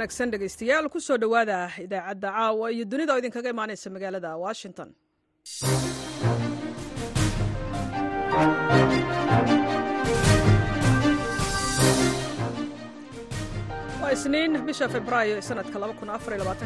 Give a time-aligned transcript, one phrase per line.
[0.00, 4.88] wanaagsan dhegaystayaal ku soo dhowaada idaacadda caawa iyo dunida oo idinkaga imaanaysa magaalada washington.
[14.14, 15.78] Isniin bisha februaayo ee sanadka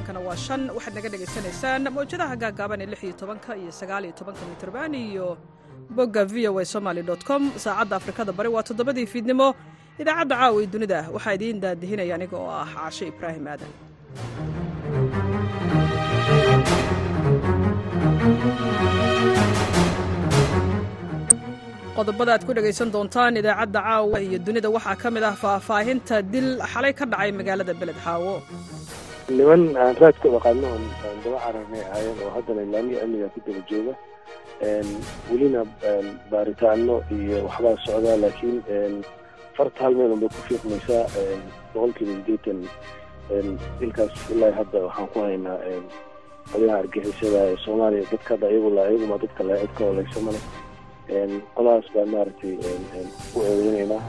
[0.06, 0.62] kana waa shan.
[0.76, 5.36] Waxaad naga dhegaysanaysaan mawjadaha gaagaaban ee iyo tobanka iyo sagaal iyo tobanka mitrban iyo
[5.96, 7.42] bogga v o a somaly com.
[7.64, 9.54] Saacadda afrikada bari waa toddobadii fiidnimo
[10.02, 13.72] idaacadda caawa iyo dunida waxaa idiin daadihinaya aniga oo ah caashe ibraahim aadan.
[21.96, 26.48] Qodobada aad ku dhegaysan doontaan idaacadda caawa iyo dunida waxaa ka mid ah faahfaahinta dil
[26.72, 27.98] xalay ka dhacay magaalada beled
[29.38, 30.84] niman aan raadka aqaano oon
[31.24, 33.94] daba cararnay ahaayeen oo haddana ilaamiya amniga ku daba jooga
[35.30, 35.60] welina
[36.32, 38.56] baaritaano iyo waxbaa socdaa laakiin
[39.56, 41.04] farta hal meel unbay ku fiiqmaysaa
[41.74, 42.58] boqolkiiba sideetan
[43.80, 45.58] dilkaas ilaa hadda waxaan ku haynaa
[46.52, 50.40] qolyaha argixisada ee soomaaliya dadka hadda iyagula iyaguma dadka le cid ka oleysa male
[51.56, 52.52] qolahaas baan maaragtay
[53.36, 54.02] u eedeynaynaa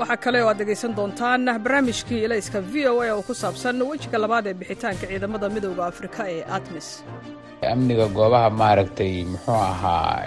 [0.00, 4.18] waxaa kale oo aad dhegaysan doontaan barnaamijkii ilayska v o a oo ku saabsan wejiga
[4.24, 6.88] labaad ee bixitaanka ciidamada midowda afrika ee atmis
[7.62, 10.22] amniga goobaha maaragtay muxuu ahaa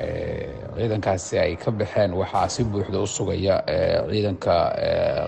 [0.76, 3.56] ciidankaasi ay ka baxeen waxaa si buuxda u sugaya
[4.12, 4.56] ciidanka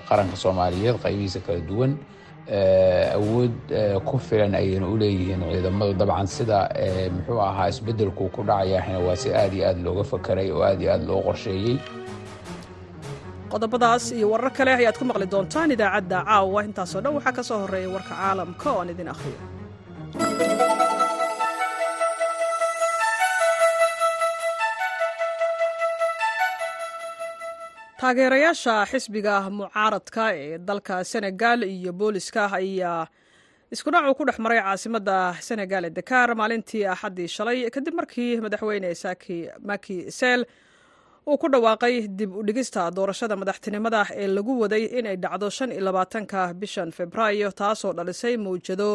[0.10, 1.94] qaranka soomaaliyeed qaybihiisa kala duwan.
[3.18, 3.56] Awood
[4.08, 6.60] ku filan ayayna u leeyihiin ciidamadu dabcan sida
[7.16, 10.92] muxuu ahaa isbedelku ku dhacayahna waa si aad iyo aad looga fakeray oo aad iyo
[10.94, 11.78] aad loo qorsheeyey.
[13.52, 16.60] Qodobadaas iyo warar kale ayaad ku maqli doontaan idaacadda caawa.
[16.67, 19.40] Intaasoo dhan waxaa ka soo horreeya warka caalamka oo aan idin akhriyo
[28.08, 33.08] taageerayaasha xisbiga mucaaradka ee dalka senegal iyo booliska ayaa
[33.73, 37.58] iskudhacu ku dhex maray caasimadda senegal ee dakar maalintii axaddii shalay.
[37.75, 38.89] Kadib markii madaxweyne
[39.69, 40.41] maki sel
[41.27, 45.81] uu ku dhawaaqay dib u dhigista doorashada madaxtinimada ee lagu waday inay dhacdo shan iyo
[45.87, 48.89] labaatanka bishan februaayo taasoo dhalisay mawjado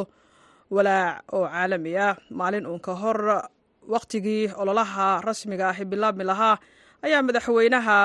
[0.70, 2.14] walaac oo caalami ah.
[2.30, 3.18] Maalin uun ka hor
[3.88, 6.56] wakhtigii ololaha rasmiga ahi bilaabmi lahaa
[7.06, 7.98] ayaa madaxweynaha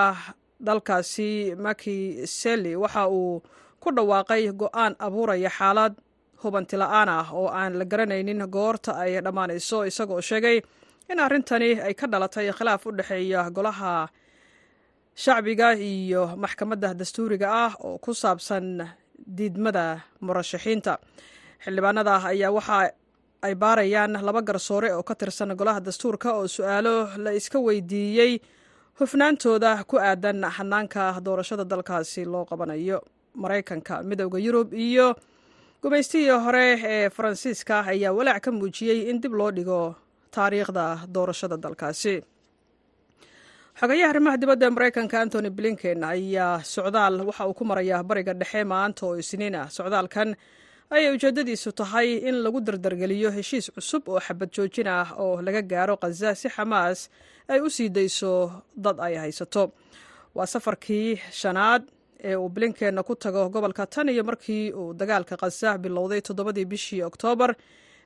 [0.68, 1.30] dalkaasi
[1.66, 1.98] maki
[2.40, 3.42] seli waxa uu
[3.84, 5.94] ku dhawaaqay go'aan abuuraya xaalad
[6.42, 10.58] hubanti la'aan ah oo aan la garanaynin goorta ay dhammaanayso isagoo sheegay
[11.12, 14.08] in arrintani ay ka dhalatay khilaaf u dhexeeya golaha
[15.16, 18.82] shacbiga iyo maxkamadda dastuuriga ah oo ku saabsan
[19.38, 19.86] diidmada
[20.26, 20.94] murashaxiinta.
[21.64, 22.92] Xildhibaanada ayaa waxa
[23.46, 28.40] ay baarayaan laba garsoore oo ka tirsan golaha dastuurka oo su'aalo la iska weydiiyey
[29.00, 33.00] hufnaantooda ku aadan xanaanka doorashada dalkaasi loo qabanayo.
[33.36, 35.16] Maraykanka midowda yurub iyo
[35.82, 39.96] gumaystihii hore ee faransiiska ayaa walaac ka muujiyey in dib loo dhigo
[40.32, 42.22] taariikhda doorashada dalkaasi.
[43.80, 48.62] Xogayaha arrimaha dibadda ee maraykanka antony blinken ayaa socdaal waxa uu ku marayaa bariga dhexe
[48.64, 50.36] maanta oo isniin ah socdaalkan
[50.96, 55.96] ayay ujeeddadiisu tahay in lagu dardargeliyo heshiis cusub oo xabad joojin ah oo laga gaaro
[56.02, 57.00] khaza si xamaas
[57.52, 58.32] ay u sii dayso
[58.86, 59.64] dad ay haysato.
[60.36, 61.10] Waa safarkii
[61.42, 61.84] shanaad
[62.30, 67.02] ee uu blinken ku tago gobolka tan iyo markii uu dagaalka khaza bilowday toddobadii bishii
[67.10, 67.52] oktoobar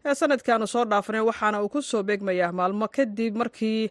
[0.08, 3.82] ee sanadkaanu soo dhaafnay waxaana uu ku soo beegmayaa maalmo kadib markii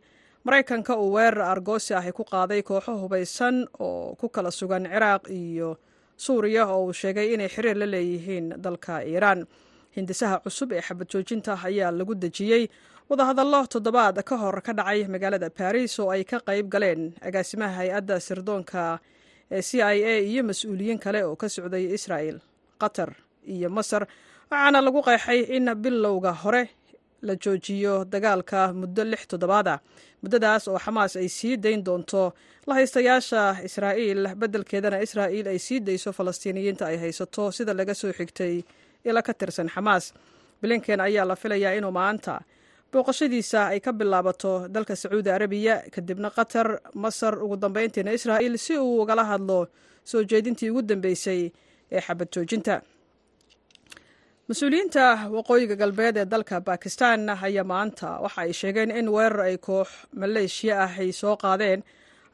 [0.46, 3.56] maraykanka uu weerar argoosi ahi ku qaaday kooxo hubaysan
[3.86, 5.70] oo ku kala sugan ciraaq iyo
[6.16, 9.46] suuriya oo uu sheegay inay xiriir la leeyihiin dalka iiraan.
[9.96, 12.68] Hindisaha cusub ee xabad joojinta ayaa lagu dejiyey
[13.08, 18.20] wadahadallo toddobaad ka hor ka dhacay magaalada baris oo ay ka qayb galeen agaasimaha hay'adda
[18.20, 18.98] sirdoonka
[19.56, 22.38] ee c i a iyo mas'uuliyiin kale oo ka socday israa'el
[22.82, 23.10] qatar
[23.54, 24.02] iyo masar
[24.50, 26.62] waxaana lagu qeexay in bilowga hore
[27.28, 29.78] la joojiyo dagaalka muddo lix toddobaad ah.
[30.22, 32.22] Muddadaas oo xamaas ay sii dayn doonto
[32.66, 38.54] la haystayaasha israa'iil beddelkeedana israa'iil ay sii dayso falastiiniyiinta ay haysato sida laga soo xigtay
[39.08, 40.04] ila ka tirsan xamaas.
[40.62, 42.34] Blinken ayaa la filayaa inuu maanta
[42.92, 49.02] booqashadiisa ay ka bilaabato dalka sacuudi arabiya kadibna qatar masar ugu dambeyntiina israa'iil si uu
[49.02, 49.66] ugala hadlo
[50.10, 51.40] soo jeedintii ugu dambeysay
[51.92, 52.74] ee xabad joojinta
[54.50, 55.06] mas'uuliyiinta
[55.36, 59.88] waqooyiga galbeed ee dalka bakistan ayaa maanta waxa ay sheegeen in weerar ay koox
[60.20, 61.80] maleeshiya ah ay soo qaadeen.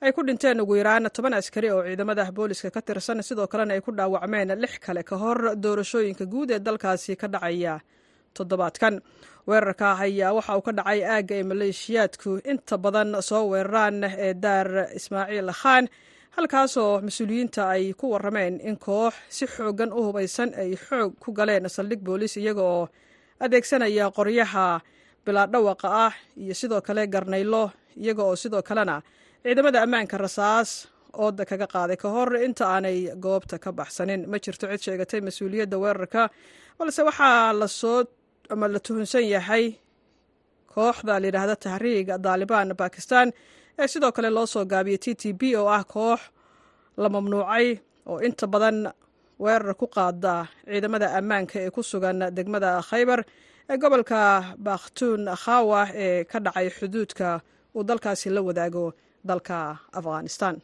[0.04, 3.22] Ay ku dhinteen ugu yaraan toban askari oo ciidamada booliska ka tirsan.
[3.24, 7.80] Sidoo kalena ay ku dhaawacmeen lix kale ka hor doorashooyinka guud ee dalkaasi ka dhacaya
[8.36, 8.94] toddobaadkan.
[9.48, 14.68] Weerarka ayaa waxa uu ka dhacay aagga ay maleeshiyaadku inta badan soo weeraraan ee daar
[14.98, 15.84] ismaaciil khan
[16.36, 21.68] halkaasoo mas'uuliyiinta ay ku warameen in koox si xooggan u hubaysan ay xoog ku galeen
[21.76, 22.88] saldhig booliis iyaga oo
[23.44, 24.80] adeegsanaya qoryaha
[25.24, 27.70] bilaadhawaqa ah iyo sidoo kale garnaylo
[28.02, 29.02] iyaga oo sidoo kalena
[29.42, 30.88] ciidamada ammaanka rasaas
[31.24, 31.96] ooda kaga qaaday.
[32.02, 36.22] Ka hor inta aanay goobta ka baxsanin ma jirto cid sheegatay mas'uuliyadda weerarka
[36.78, 38.04] balse waxaa la soo
[38.52, 39.64] ama la tuhunsan yahay
[40.74, 43.28] kooxda layidhaahda tahriiga daalibaan bakistan
[43.78, 46.20] ee sidoo kale loo soo gaabiyey t t b oo ah koox
[47.02, 47.66] la mamnuucay
[48.10, 48.78] oo inta badan
[49.42, 50.34] weerar ku qaada
[50.70, 53.20] ciidamada ammaanka ee ku sugan degmada khaybar
[53.70, 54.20] ee gobolka
[54.66, 57.28] bakhtuun khawa ee ka dhacay xuduudka
[57.76, 58.84] uu dalkaasi la wadaago
[59.28, 59.56] dalka
[59.98, 60.54] afghanistan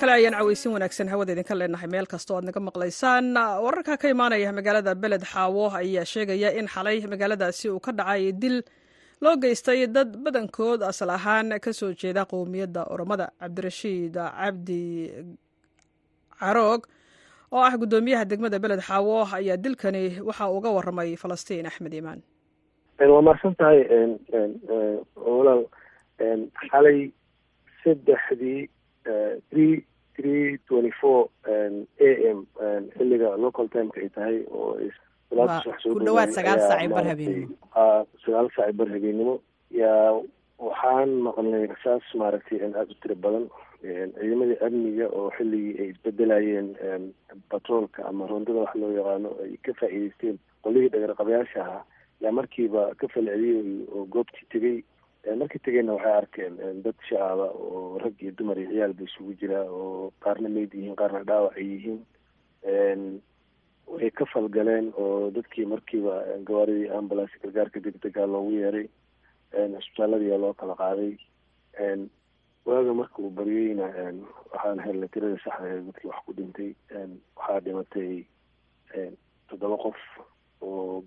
[0.00, 1.88] kale ayaan caweysin wanaagsan hawada idinka leenahay.
[1.92, 6.66] Meel kasta o aad naga maqlaysaan wararka ka imaanaya magaalada beled xaawo ayaa sheegaya in
[6.74, 8.56] xalay magaaladaasi uu ka dhacay dil
[9.22, 13.26] loo geystay dad badankood asal ahaan ka soo jeeda qowmiyadda oromada.
[13.40, 14.82] Cabdirashiid cabdi
[16.40, 16.82] caroog
[17.52, 22.20] oo ah guddoomiyaha degmada beled xaawo ayaa dilkani waxa uga waramay falastiin axmed iimaan.
[23.12, 23.80] Waa mahadsan tahay
[25.16, 25.62] walaal
[26.70, 26.98] xalay
[27.84, 28.60] saddexdii
[29.50, 29.74] three
[30.20, 32.44] three twenty four a m
[32.96, 34.76] xilliga local timeka ay tahay oo
[35.30, 37.54] ku dhawaad sagaal saac bar habeenimo.
[38.24, 39.34] Sagaal saac bar habeenimo.
[39.70, 40.20] Yaa
[40.58, 43.46] waxaan maqlnay rasaas maaragtay aada u tiro badan
[43.82, 46.68] ciidamadii amniga oo xilligii ay isbedelayeen
[47.50, 51.82] batroolka ama rondada wax loo yaqaano ay ka faa'iideysteen qolihii dhagarqabayaasha ahaa.
[52.20, 54.76] Yaa markiiba ka falceliyey oo goobtii tegey
[55.38, 59.60] markii tegeyna waxay arkeen dad shacaba oo rag iyo dumar iyo ciyaal ba isugu jira
[59.70, 62.00] oo qaarna meyd yihiin qaarna dhaawac ay yihiin
[63.86, 68.88] way ka falgaleen oo dadkii markiiba gawaaridii ambulance gargaarka degdega loogu yeeray
[69.52, 71.16] cisbitaaladiia loo kala qaaday.
[72.64, 73.86] Waaga marka uu baryeyna
[74.52, 76.72] waxaan helnay tirada saxda ee dadkii wax ku dhintay.
[77.36, 78.24] Waxaa dhimatay
[79.48, 79.98] toddoba qof
[80.62, 81.04] oo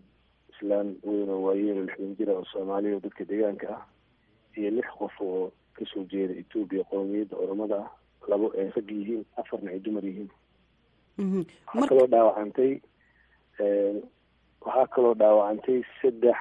[0.53, 3.83] islaan weyn oo waayeelo lixdan jira oo soomaaliya oo dadka deegaanka ah
[4.57, 7.91] iyo lix qof oo ka soo jeeda etoobiya qowmiyadda oromada ah
[8.29, 10.29] labo ay rag yihiin afarna ay dumar yihiin.
[11.73, 12.71] Waxaa kaloo dhaawacantay
[14.65, 16.37] waxaa kaloo dhaawacantay saddex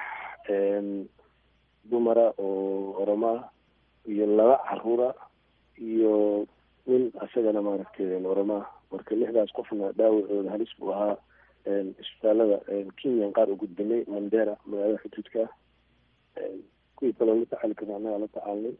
[1.89, 3.49] dumara oo oromaa
[4.07, 5.09] iyo laba caruura
[5.77, 6.45] iyo
[6.87, 11.17] nin asagana maaragtay oromaa marka lixdaas qofna dhaawacooda halis buu ahaa
[12.01, 12.57] isbitaalada
[12.99, 15.41] kenyan qaar u gudbinay mandera magaalada xuduudka
[17.03, 18.73] kuwii kaloo la tacaali karna annagaa la tacaalnay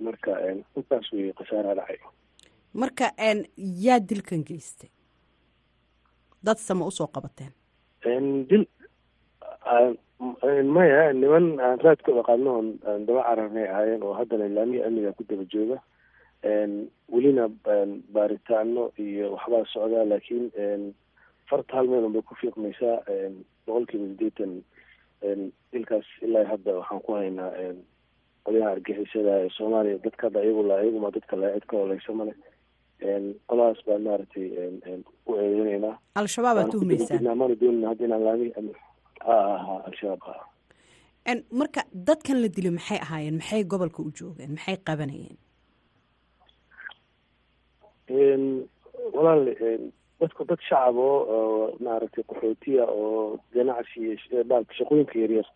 [0.00, 0.30] marka
[0.76, 1.98] intaas wey khasaaraha dhacay.
[2.74, 3.12] Marka
[3.56, 4.90] yaa dilkan geystay?
[6.42, 7.52] Dad sama u soo qabateen?
[8.50, 8.66] Dil
[10.74, 12.68] maya niman aan raadkooda qaadno oon
[13.06, 15.78] daba cararnay ahaayeen oo haddana ilaamiya amniga ku daba jooga.
[17.12, 17.48] Welina
[18.14, 20.50] baaritaano iyo waxbaa socdaa laakiin
[21.50, 22.98] farta hal meel unbay ku fiiqmaysaa
[23.66, 24.62] boqol kiiba sideetan
[25.72, 27.50] dilkaas ilaa hadda waxaan ku haynaa
[28.46, 32.34] qolyaha argixisada ee soomaaliya dadka hadda iyagu la iyaguma dadka la cid ka oleysa male
[33.48, 34.46] qoladaas baan maaragtay
[35.28, 38.48] u eedeyneynaa al-shabaab aad tuhmaysaan mana doonina hadda inaan laami
[39.28, 40.34] ha ha al-shabaab ha
[41.60, 43.36] marka dadkan la dilay maxay ahaayeen?
[43.40, 44.50] Maxay gobolka u joogeen?
[44.56, 45.36] Maxay qabanayeen?
[49.16, 49.42] Walaal
[50.24, 54.16] dadku dad shacab oo maaragtay qaxootiya oo ganacsi
[54.78, 55.48] shaqooyinka yaryar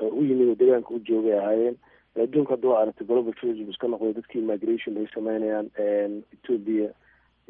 [0.00, 1.76] u yimid oo deegaanka u joogay ahaayeen.
[2.22, 5.66] Adduunka hadda waa aragtay global tourism iska noqday dadkii migration ay sameynayaan
[6.34, 6.90] ethoobia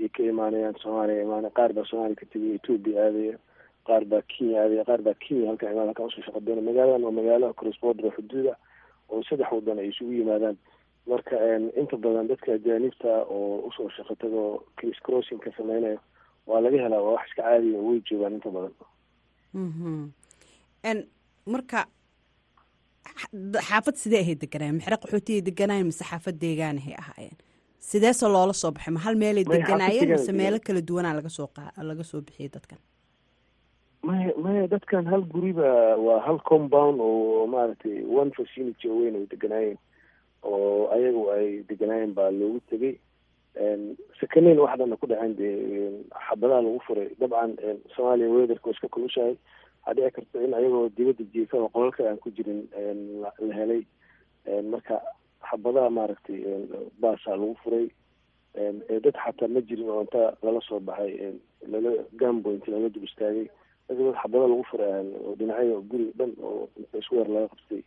[0.00, 3.36] ay ka imaanayaan soomaaliya imaanay qaar baa soomaaliya ka tegay ethoobia aadaya
[3.86, 7.04] qaar baa kenya aadaya qaar baa kenya halkan imaan halkan u soo shaqa doona magaaladan
[7.04, 8.56] waa magaalo crossborder xuduuda
[9.12, 10.56] oo saddex wadan ay isugu yimaadaan.
[11.06, 11.36] Marka
[11.76, 16.00] inta badan dadka ajaanibta oo u soo shaqo tagoo cris crossing ka sameynaya
[16.46, 18.74] waa laga helaa waa wax iska caadiya oo way joogaan inta badan.
[21.54, 21.80] Marka
[23.68, 27.36] xaafad sidee ahay deganaayeen maxre qaxootiay deganaayeen mise xaafad deegaanahay ahaayeen?
[27.88, 31.48] Sideese loola soo baxay ma hal meelay deganaayeen mise meelo kala duwanaa laga soo
[31.90, 32.78] laga soo bixiyay dadkan?
[34.06, 35.68] Maya maya dadkan hal guriba
[36.06, 39.78] waa hal compound oo maaragtay one facility oo weyn ay deganaayeen
[40.42, 42.94] oo ayagu ay deganaayeen baa loogu tegay
[44.20, 47.08] sakaneyn wax dhanna ku dhaceen dee xabadaha lagu furay.
[47.20, 47.56] Dabcan
[47.96, 49.36] soomaaliya weatherka waa iska kulushahay
[49.86, 52.66] waxaa dhici karta in ayagoo dibadda jiifa oo qolalka aan ku jirin
[53.22, 53.82] la helay.
[54.70, 55.00] Marka
[55.50, 56.40] xabadaha maaragtay
[57.00, 57.86] baasaa lagu furay.
[58.54, 63.46] Dad xataa ma jirin oo inta lala soo baxay lala gamboint lala dul istaagay.
[63.88, 64.90] Dadka dad xabado lagu furay
[65.24, 67.82] oo dhinacyada guri dhan oo inta isweer laga qabtay.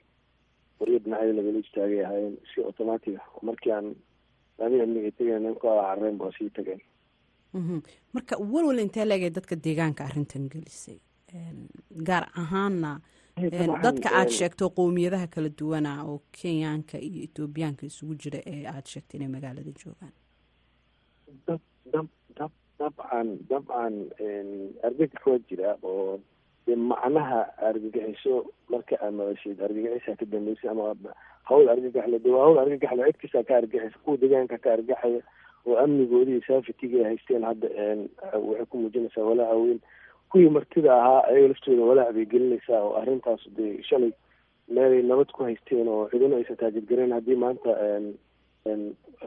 [0.80, 3.26] Waryo dhinacyada lagala istaagay ahaayeen si automatic ah.
[3.42, 3.96] Markii aan
[4.60, 6.82] laami amniga tegeen ninka careen baa sii tageen
[8.14, 11.00] marka walwal intee leegay dadka deegaanka arrintan gelisay?
[12.08, 12.92] Gaar ahaana
[13.86, 19.18] dadka aada sheegto qowmiyadaha kala duwana oo kenyaanka iyo etoobiyaanka isugu jira ee aada sheegtay
[19.20, 20.14] inay magaalada joogaan?
[21.48, 21.62] Dab
[21.94, 23.94] dab dab dabcan dabcan
[24.88, 26.20] argagax waa jira oo
[26.76, 30.96] macnaha argagaxiso marka maqashid argagixisa ka dambeysay ama
[31.44, 35.22] hawl argagaxle de waa hawl argagaxle cid kastaa ka argagaxisa kuwa deegaanka ka argagaxaya
[35.68, 37.68] oo amnigoodii saafitiga ay haysteen hadda
[38.36, 39.80] waxay ku muujinaysaa walaaca weyn.
[40.32, 44.12] Kuwii martida ahaa ayaga laftooda walaac bay gelinaysaa oo arrintaas dee shalay
[44.68, 47.72] meelay nabad ku haysteen oo cidina aysan taagedgareyn haddii maanta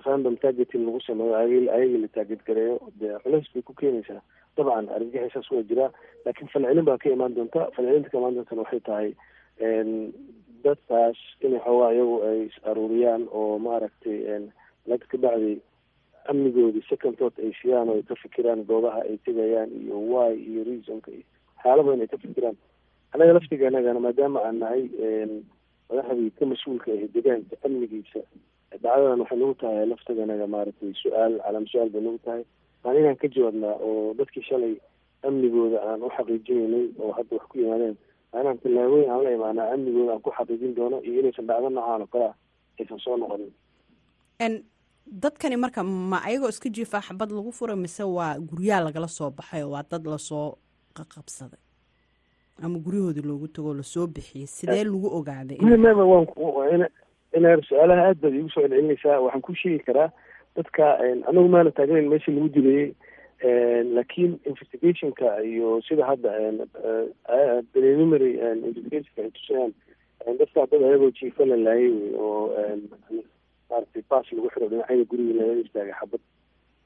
[0.06, 4.20] random targeting lagu sameeyo ayaga la taagedgareeyo dee culeys bay ku keenaysaa
[4.61, 5.90] dabcan argagixisaas waa jiraa
[6.25, 9.11] laakiin falcelin baa ka imaan doonta falcelinta ka imaan doontana waxay tahay
[10.64, 14.19] dadkaas inay xoogaa iyagu ay is aruuriyaan oo maaragtay
[14.90, 15.57] laga ka bacday
[16.31, 20.61] amnigoodii second thought ay siiyaan oo ay ka fikiraan goobaha ay tegayaan iyo wy iyo
[20.69, 21.25] reasonka iyo
[21.57, 22.57] waxyaala badan ay ka fikiraan
[23.12, 24.83] annaga laftiganagana maadaama aan nahay
[25.90, 28.21] madaxdii ka mas'uulka ah deegaanka amnigiisa
[28.83, 32.45] dhacdadan waxay nagu tahay laftaganaga maaragtay su'aal calaam su'aal bay nagu tahay
[32.84, 34.75] maan inaan ka jawaabnaa oo dadkii shalay
[35.28, 37.96] amnigooda aan u xaqiijinaynay oo hadda wax ku yimaadeen
[38.40, 42.06] inaan tallaabooyin aan la imaanaa amnigooda aan ku xaqiijin doono iyo inaysan dhacdo nocaan oo
[42.12, 42.34] kalea
[42.80, 43.52] aysan soo noqonin
[45.22, 49.62] dadkani marka ma ayagoo iska jiifaa xabad lagu furay mise waa guryaha lagala soo baxay
[49.62, 50.56] oo waa dad la soo
[50.96, 51.60] qaqabsaday
[52.62, 55.58] ama guryahoodii loogu tagoo la soo bixiyey sidee lagu ogaaday
[57.68, 60.10] su'aalaha aad baad iigu soo celcelinaysaa waxaan ku sheegi karaa
[60.57, 60.85] dadka
[61.30, 62.88] anagu maana taagnayn meeshii lagu dilayey
[63.97, 66.30] laakiin investigationka iyo sida hadda
[67.73, 68.33] preliminary
[68.69, 69.73] investigationka ay tusayaan
[70.40, 72.52] dadka dad ayagoo jiifa la laayay wey oo
[73.71, 76.21] maaragtay bas lagu xiro dhinacyada guriga laga istaagay xabad.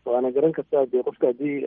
[0.05, 1.59] Waana garan kartaa dee qofka haddii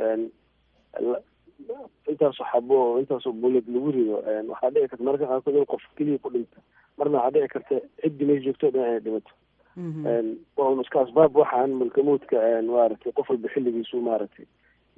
[2.12, 4.16] intaasoo xabo oo intaasoo bulad lagu rido
[4.51, 6.60] waxaa dhici karta mararka qaarkood in qof keliya ku dhinta
[6.98, 9.32] marna waxaa dhici karta ciddi meesha joogto dhan inay dhimato
[10.57, 12.38] waa un iska asbaab waxaan mulkamuudka
[12.72, 14.46] maaragtay qof walba xilligiisu maaragtay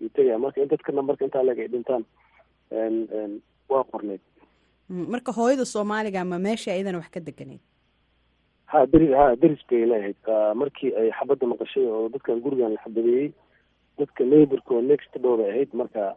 [0.01, 2.03] uu tegaya marka in dadka nambarka intaa leg ay dhintaan
[3.69, 4.21] waa qorneyd.
[4.89, 7.59] Marka hooyada soomaaliga ma meesha ayadana wax ka deganeyd
[8.71, 10.19] ha deri ha deris bay leehayd
[10.62, 13.29] markii ay xabadda maqashay oo dadkan gurigan la xabadeeyey
[14.00, 15.69] dadka neighborka oo next door bay ahayd.
[15.74, 16.15] Marka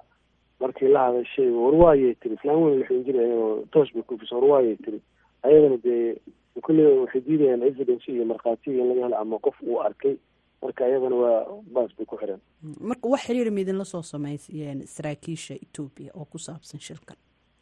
[0.61, 5.01] markii la hadashay warwaayay tiri islaan weyn lixdan jir ayagoo toos bay kufisa warwaayay tiri.
[5.43, 6.17] Ayadana dee
[6.61, 10.17] kulle waxay diidayaan evidence iyo markhaatiga in laga helo ama qof uu arkay.
[10.63, 12.41] Marka ayadana waa baas bay ku xireen
[12.81, 17.17] marka wax xiriir ma idinla soo sameysayeen saraakiisha etoobiya oo ku saabsan shilkan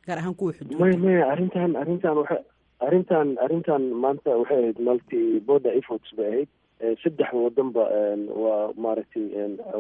[0.06, 2.36] gaar ahaan kuwa xuduudda may maya arrintan arrintan waxa
[2.80, 6.48] arrintan arrintan maanta waxay ahayd multi border efforts bay ahayd.
[7.02, 7.82] Saddexda wadanba
[8.42, 9.26] waa maaragtay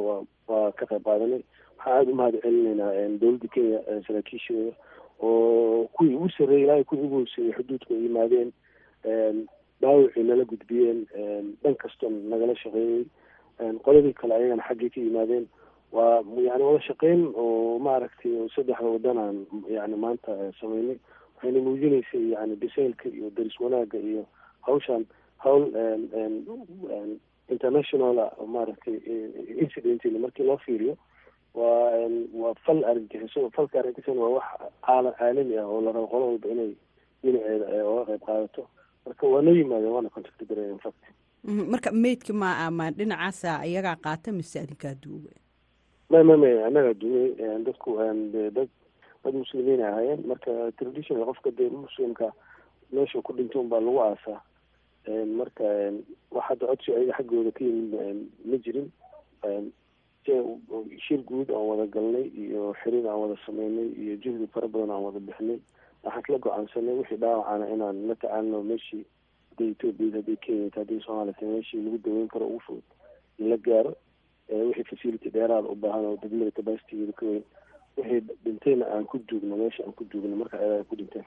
[0.06, 1.42] waa waa ka qayb qaadanay.
[1.76, 4.72] Waxaan aada u mahad celinaynaa dowladda kenya saraakiishooda
[5.20, 8.52] oo kuwii ugu sarreeyay ilaahay kuwii ugu hooseeyey xuduudka ay yimaadeen
[9.04, 11.06] dhaawacii nala gudbiyeen
[11.62, 13.04] dhan kastoo nagala shaqeeyey.
[13.84, 15.46] Qoladii kale ayagana xaggay ka yimaadeen.
[15.92, 20.98] Waa yani wada shaqeyn oo maaragtay saddexda wadanaan yani maanta sameynay.
[21.36, 24.26] Waxayna muujinaysay yani bisaylka iyo daris wanaagga iyo
[24.60, 25.06] hawshan.
[25.38, 25.64] Hawl
[27.48, 28.96] internationala maaragtay
[29.60, 30.96] incident markii loo fiiriyo
[31.54, 31.90] waa
[32.34, 34.44] waa fal argagixiso falka argagixisona waa wax
[34.86, 36.72] caala caalami ah oo la rabo qolo walba inay
[37.24, 38.62] dhinaceeda oga qayb qaadato
[39.06, 41.02] marka waa noo yimaadeen waana contact gareeyen fact.
[41.44, 45.30] Marka meydka ma ma dhinacaasa iyagaa qaata mise adinkaa duuga
[46.10, 47.28] ma ma ma annagaa duugay
[47.64, 47.96] dadku
[48.56, 48.68] dad
[49.24, 50.26] dad muslimiin ahaayeen.
[50.26, 52.32] Marka traditional qofka dee muslimka
[52.92, 54.40] meesha ku dhinto unbaa lagu aasaa.
[55.38, 55.64] Marka
[56.30, 57.94] wax hadda codsi ayaga xaggooda ka yimid
[58.44, 58.88] ma jirin.
[60.26, 65.02] Shir guud aan wada galnay iyo xirin aan wada sameynay iyo juhdi fara badan aan
[65.02, 65.58] wada bixinay
[66.04, 69.02] waxaan kala go'aansanay wixii dhaawacana inaan la tacaalno meeshii
[69.50, 72.86] hadday etoobiya hadday kenya hadday soomaaliya tahay meeshii lagu daweyn karo ugu fudud
[73.38, 73.92] in la gaaro
[74.68, 77.44] wixii facility dheeraada u baahan oo degmada capacitygeeda ka weyn.
[77.96, 81.26] Wixii dhintayna aan ku duugno meesha aan ku duugno marka ayaga ku dhinteen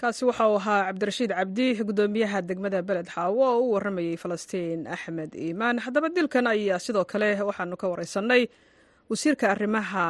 [0.00, 5.32] kaasi waxa uu ahaa cabdirashiid cabdi guddoomiyaha degmada beled xaawo oo u waramayey falastiin axmed
[5.34, 5.78] iimaan.
[5.84, 8.42] Haddaba dilkan ayaa sidoo kale waxaanu ka wareysanay
[9.10, 10.04] wasiirka arrimaha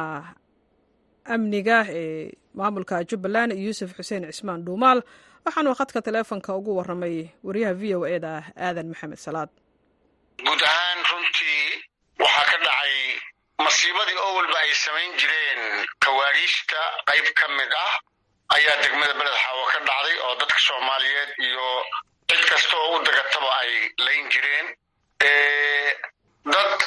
[1.35, 4.99] amniga ee maamulka jubbaland yuusuf xuseen cismaan dhuumaal.
[5.45, 8.33] Waxaanu khadka taleefonka ugu waramay wariyaha v o e da
[8.65, 9.49] aadan maxamed salaad.
[10.45, 11.63] Guud ahaan runtii
[12.19, 12.93] waxaa ka dhacay
[13.65, 15.61] masiibadii oo walba ay samayn jireen.
[16.03, 16.79] Kawaariijta
[17.09, 17.93] qayb ka mid ah
[18.55, 21.65] ayaa degmada beled xaawo ka dhacday oo dadka soomaaliyeed iyo
[22.29, 23.71] cid kasta oo u dagataba ay
[24.05, 24.67] layn jireen.
[26.53, 26.81] Dad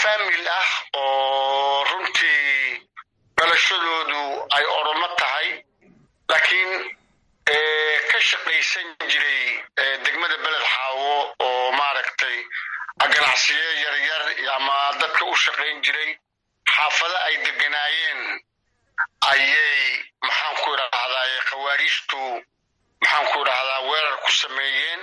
[0.00, 2.65] faamil ah oo runtii
[3.50, 4.22] dhalashadoodu
[4.56, 5.48] ay oromo tahay
[6.30, 6.72] laakiin
[8.10, 9.42] ka shaqaysan jiray
[10.04, 12.36] degmada beled xaawo oo maaragtay
[13.14, 14.22] ganacsiyo yaryar
[14.56, 16.10] ama dadka u shaqayn jiray
[16.74, 18.20] xaafado ay deganaayeen
[19.30, 19.78] ayay
[20.26, 22.22] maxaan ku idhaahdaa khawaariijtu
[23.02, 25.00] maxaan ku idhahdaa weerar ku sameeyeen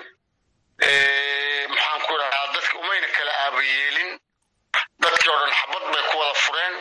[1.76, 4.10] maxaan ku idhahdaa dadka umayna kala aabayeelin
[5.04, 6.76] dadkii oo dhan xabad bay ku wada fureen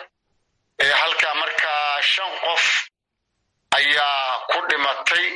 [0.91, 2.65] halkaa markaa shan qof
[3.77, 5.27] ayaa ku dhimatay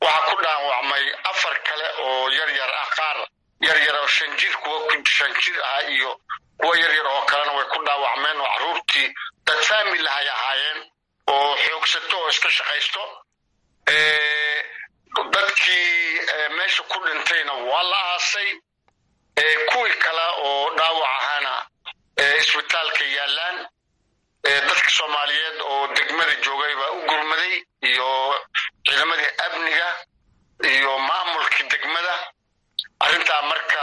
[0.00, 3.18] waxaa ku dhaawacmay afar kale oo yaryar ah qaar
[3.66, 6.20] yaryar oo shan jir kuwa shan jir ah iyo
[6.60, 9.08] kuwa yaryar oo kalena way ku dhaawacmeen oo carruurtii
[9.46, 10.80] dad faamil ahay ahaayeen
[11.26, 13.02] oo xoogsato oo iska shaqaysto.
[15.12, 16.20] Dadkii
[16.56, 18.50] meesha ku dhintayna waa la aasay.
[19.70, 21.52] Kuwii kale oo dhaawac ahaana
[22.40, 23.56] isbitaalka yaallaan
[24.44, 27.54] dadka soomaaliyeed oo degmada joogay baa u gurmaday
[27.90, 28.08] iyo
[28.86, 29.88] ciidamadii amniga
[30.72, 32.14] iyo maamulkii degmada.
[33.04, 33.82] Arrintaa marka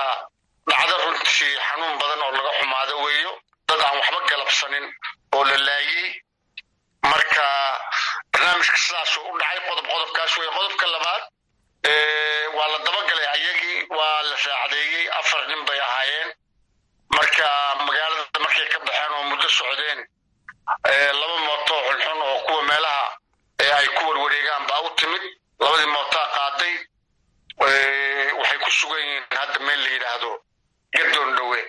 [0.69, 3.31] dhacdo runtii xanuun badan oo laga xumaado weeyo
[3.67, 4.85] dad aan waxba galabsanin
[5.35, 6.21] oo la laayey
[7.11, 7.45] marka
[8.33, 11.23] barnaamijka sidaasuu u dhacay qodob qodobkaas wey qodobka labaad
[12.57, 16.29] waa la dabagalay ayagii waa la raacdeeyey afar nin bay ahaayeen
[17.15, 17.47] marka
[17.87, 19.99] magaalada markay ka baxeen oo muddo socdeen
[21.19, 23.17] laba mooto xunxun oo kuwa meelaha
[23.77, 25.21] ay ku warwareegaan baa u timid.
[25.59, 26.75] Labadii mootaa qaaday
[28.39, 30.31] waxay ku sugan yihiin hadda meel la yidhaahdo
[30.95, 31.59] gadoon dhowe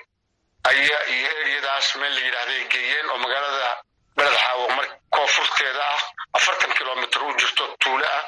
[0.71, 3.83] aya iyo eryadaas meel la yidhaahday geeyeen oo magaalada
[4.17, 4.67] beled xaawo
[5.11, 6.01] koonfurteeda ah
[6.33, 8.25] afartan kilomitr u jirto tuule ah.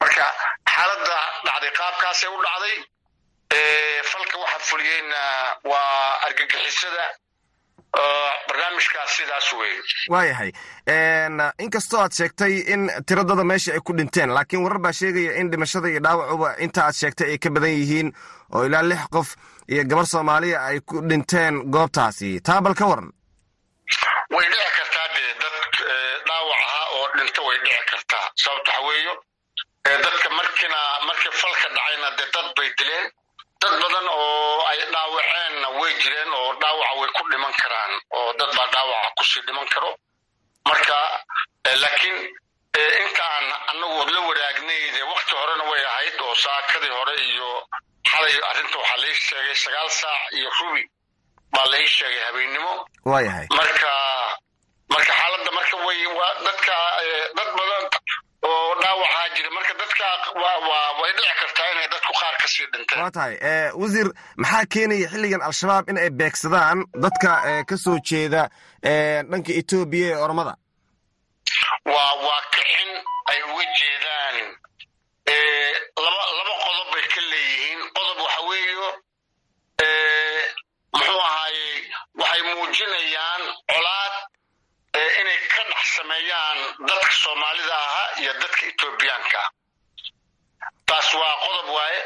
[0.00, 0.26] Marka
[0.72, 2.76] xaaladda dhacday qaabkaasay u dhacday
[4.10, 5.20] falka waxa fuliyeyna
[5.64, 7.04] waa argagixisada
[9.20, 9.80] sidaas weeye.
[10.12, 10.50] Waayahay
[11.64, 15.88] inkastoo aad sheegtay in tiradada meesha ay ku dhinteen laakiin warar baa sheegaya in dhimashada
[15.92, 18.08] iyo dhaawacuba inta aad sheegtay ay ka badan yihiin
[18.54, 19.28] oo ilaa lix qof
[19.72, 22.40] iyo gabar soomaaliya ay ku dhinteen goobtaasi.
[22.46, 23.10] Taa bal ka waran.
[24.34, 25.56] Way dhici kartaa dee dad
[26.28, 28.24] dhaawac ahaa oo dhinto way dhici kartaa.
[28.42, 29.14] Sababto waxa weeyo
[30.04, 33.06] dadka markiina markii falka dhacayna dee dad bay dileen
[33.62, 38.50] dad badan oo ay dhaawaceenna way jireen oo dhaawaca way ku dhiman karaan oo dad
[38.56, 39.90] baa dhaawaca ku sii dhiman karo.
[40.68, 40.96] Marka
[41.82, 42.18] laakiin
[43.04, 47.48] intaan anagu la wadaagnay dee wakti horena way ahayd oo saakadii hore iyo
[48.10, 50.82] xalay arrinta waxaa lai sheegay sagaal saac iyo rubi
[51.54, 52.72] baa lai sheegay habeennimo.
[53.04, 53.46] Waayahay.
[53.58, 53.92] Marka
[54.92, 55.98] marka xaaladda marka way
[56.46, 56.76] dadka
[57.38, 57.79] dad badan
[58.52, 59.50] oo dhaawacaa jira.
[59.56, 60.04] Marka dadka
[61.00, 63.00] way dhici kartaa inay dadku qaar ka sii dhinteen.
[63.02, 63.34] Waa tahay.
[63.80, 64.08] Wasiir
[64.42, 67.30] maxaa keenaya xilligan al-shabaab in ay beegsadaan dadka
[67.68, 68.42] ka soo jeeda
[69.30, 70.54] dhanka etoobiya ee ormada
[71.94, 72.90] waa waa kixin
[73.32, 74.36] ay uga jeedaan.
[76.04, 77.80] Laba laba qodob bay ka leeyihiin.
[77.96, 78.88] Qodob waxa weeyo
[80.94, 81.78] muxuu ahaayey
[82.20, 84.14] waxay muujinayaan colaad
[85.20, 89.40] inay ka dhex sameeyaan dadka soomaalida ahaa iyo dadka etoobiyaanka
[90.86, 92.00] taas waa qodob waaye.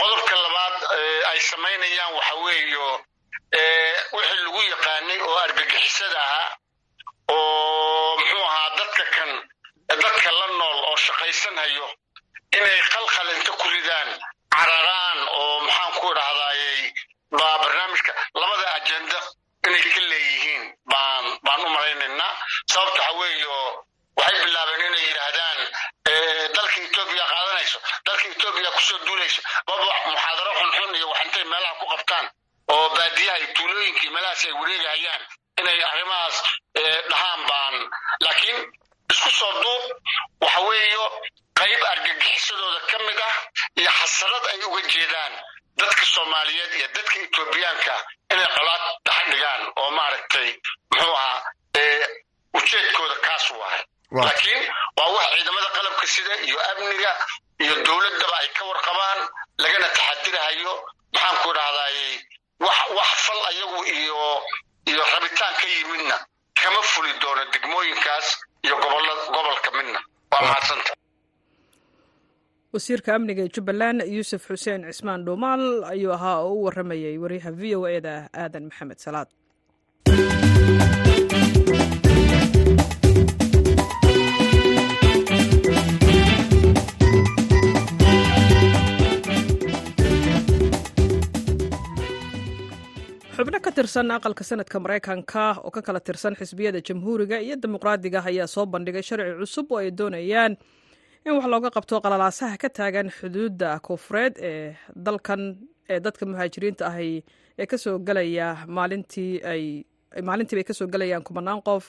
[0.00, 0.76] Qodobka labaad
[1.30, 2.86] ay samaynayaan waxa weeyo
[4.12, 6.48] wixii lagu yaqaanay oo argagixisada ahaa
[7.28, 9.30] oo muxuu ahaa dadka kan
[9.88, 11.86] dadka la nool oo shaqaysanhayo
[12.58, 14.10] inay khalkhal inta ku ridaan
[14.56, 16.80] cararaan oo maxaan ku idhahdayey
[17.38, 19.18] baa barnaamijka labada ajenda
[19.68, 22.32] inay ka leeyihiin baan baan u malaynaynaa
[22.72, 23.56] sababta waxa weeyo
[24.18, 25.58] waxay bilaabeen inay yidhaahdaan
[26.56, 31.74] dalka etoobiya qaadanayso dalka etoobiya ku soo duulayso baba muxaadaro xunxun iyo wax intay meelaha
[31.80, 32.26] ku qabtaan
[32.74, 35.22] oo baadiyaha iyo tuulooyinkii meelahaas ay wareegahayaan
[35.60, 36.36] inay arrimahaas
[37.10, 37.74] dhahaan baan.
[38.24, 38.58] Laakiin
[39.12, 39.84] isku soo duub
[40.44, 41.04] waxa weeyo
[41.60, 43.34] qayb argagixisadooda ka mid ah
[43.80, 45.32] iyo xasarad ay uga jeedaan
[45.80, 47.94] dadka soomaaliyeed iyo dadka etoobiyaanka
[48.32, 50.48] inay colaad dhex dhigaan oo maaragtay
[50.90, 51.38] muxuu ahaa
[52.58, 53.82] ujeedkooda kaas wahay
[54.26, 54.62] laakiin
[54.98, 57.12] waa wax ciidamada qalabka sida iyo amniga
[57.64, 59.20] iyo dowladdaba ay ka warqabaan
[59.62, 60.72] lagana taxadirahayo
[61.14, 62.12] maxaan ku idhahdayey
[62.64, 64.20] wax wax fal ayagu iyo
[64.90, 66.16] iyo rabitaan ka yimidna
[66.62, 68.26] kama fuli doono degmooyinkaas
[68.66, 70.00] iyo gobolla gobolka midna.
[70.32, 70.92] Waa mahadsanta
[72.74, 77.76] wasiirka amniga ee jubbaland yuusuf xuseen cismaan dhuumaal ayuu ahaa oo u waramayay wariyaha v
[77.76, 79.28] o eda aadan maxamed salaad
[93.42, 98.46] xubno ka tirsan aqalka sanadka maraykanka oo ka kala tirsan xisbiyada jamhuuriga iyo dimuqraadiga ayaa
[98.46, 100.52] soo bandhigay sharci cusub oo ay doonayaan
[101.26, 104.76] in wax looga qabto qalalaasaha ka taagan xuduudda koonfureed ee
[105.06, 105.42] dalkan
[105.90, 107.24] ee dadka muhaajiriinta ahi
[107.58, 109.62] ee ka soo gelaya maalintii ay
[110.28, 111.84] maalintiiba ay ka soo gelayaan kumanaan qof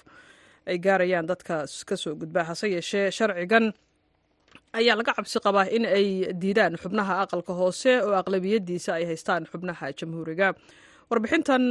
[0.65, 3.73] ay gaarayaan dadka ka soo gudbaa hase yeeshee sharcigan
[4.79, 6.07] ayaa laga cabsi qabaa in ay
[6.41, 10.49] diidaan xubnaha aqalka hoose oo aqlabiyadiisa ay haystaan xubnaha jamhuuriga
[11.09, 11.63] warbixintan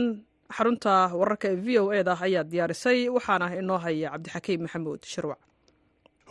[0.56, 5.38] xarunta wararka ee v o eda ayaa diyaarisay waxaana inoo haya cabdixakiim maxamuud shirwac.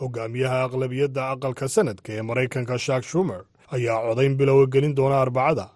[0.00, 3.40] Hogaamiyaha aqlabiyadda aqalka sanadka ee maraykanka shak shumer
[3.76, 5.66] ayaa codayn bilowa gelin doona arbacada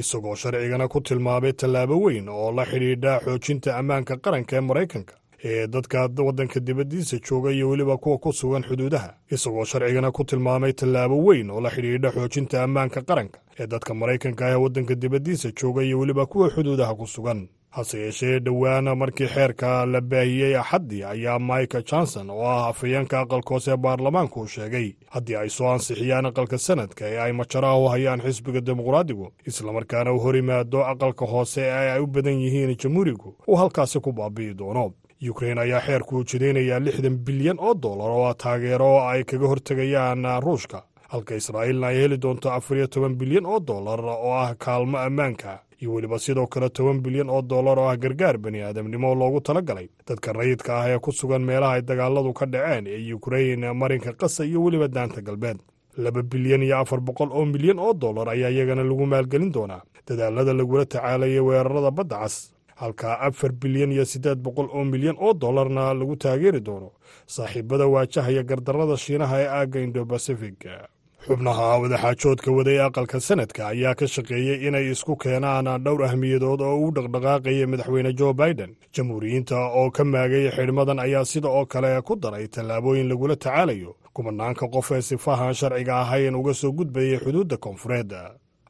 [0.00, 5.66] isagoo sharcigana ku tilmaamay tallaabo weyn oo la xidhiidha xoojinta ammaanka qaranka ee maraykanka ee
[5.66, 11.16] dadka waddanka dibaddiisa jooga iyo weliba kuwa ku sugan xuduudaha isagoo sharcigana ku tilmaamay tallaabo
[11.24, 15.82] weyn oo la xidhiidha xoojinta ammaanka qaranka ee dadka maraykanka ah ee waddanka dibaddiisa jooga
[15.82, 17.48] iyo weliba kuwa xuduudaha ku sugan.
[17.74, 23.48] Hase yeeshee dhowaana markii xeerka la baahiyey axaddii ayaa michael johnson oo ah afhayeenka aqalka
[23.54, 27.88] hoose ee baarlamaanku uu sheegay haddii ay soo ansixiyaan aqalka sanadka ee ay majaraha u
[27.88, 33.34] hayaan xisbiga dimuqraadigu islamarkaana u hor yimaado aqalka hoose ee ay u badan yihiin jamhuurigu
[33.48, 34.92] uu halkaasi ku baabi'i doono
[35.26, 40.78] yukrain ayaa xeerku ujeedaynayaa lixdan bilyan oo dollar oo ah taageero ay kaga hortegayaan ruushka.
[41.12, 45.60] Halka israa'iilna ay heli doonto afar iyo toban bilyan oo dollar oo ah kaalmo ammaanka.
[45.80, 49.62] Iyo weliba sidoo kale toban bilyan oo dollar oo ah gargaar bani aadamnimo loogu tala
[49.62, 54.12] galay dadka rayidka ah ee ku sugan meelaha ay dagaaladu ka dhaceen ee yukrain marinka
[54.12, 55.58] qasa iyo weliba daanta galbeed.
[55.96, 59.82] Laba bilyan iyo afar boqol oo milyan oo dollar ayaa iyagana lagu maalgelin doonaa.
[60.08, 65.32] Dadaalada lagula tacaalayay weerarada badda cas halka afar bilyan iyo siddeed boqol oo milyan oo
[65.34, 66.90] dollarna lagu taageeri doono.
[67.26, 70.58] Saaxiibada waajahaya gardarrada shiinaha ee aagga indobasifig
[71.26, 76.90] xubnaha wadaxaajoodka waday aqalka sanadka ayaa ka shaqeeyey inay isku keenaan dhowr ahmiyadood oo uu
[76.96, 78.76] dhaqdhaqaaqaya madaxweyne jo biden.
[78.94, 83.96] Jamhuuriyiinta oo ka maagay xidhmadan ayaa sida oo kale ku daray tallaabooyin lagula tacaalayo.
[84.14, 88.12] Kumanaanka qof ee sifahan sharciga ahayn uga soo gudbayay xuduudda koonfureed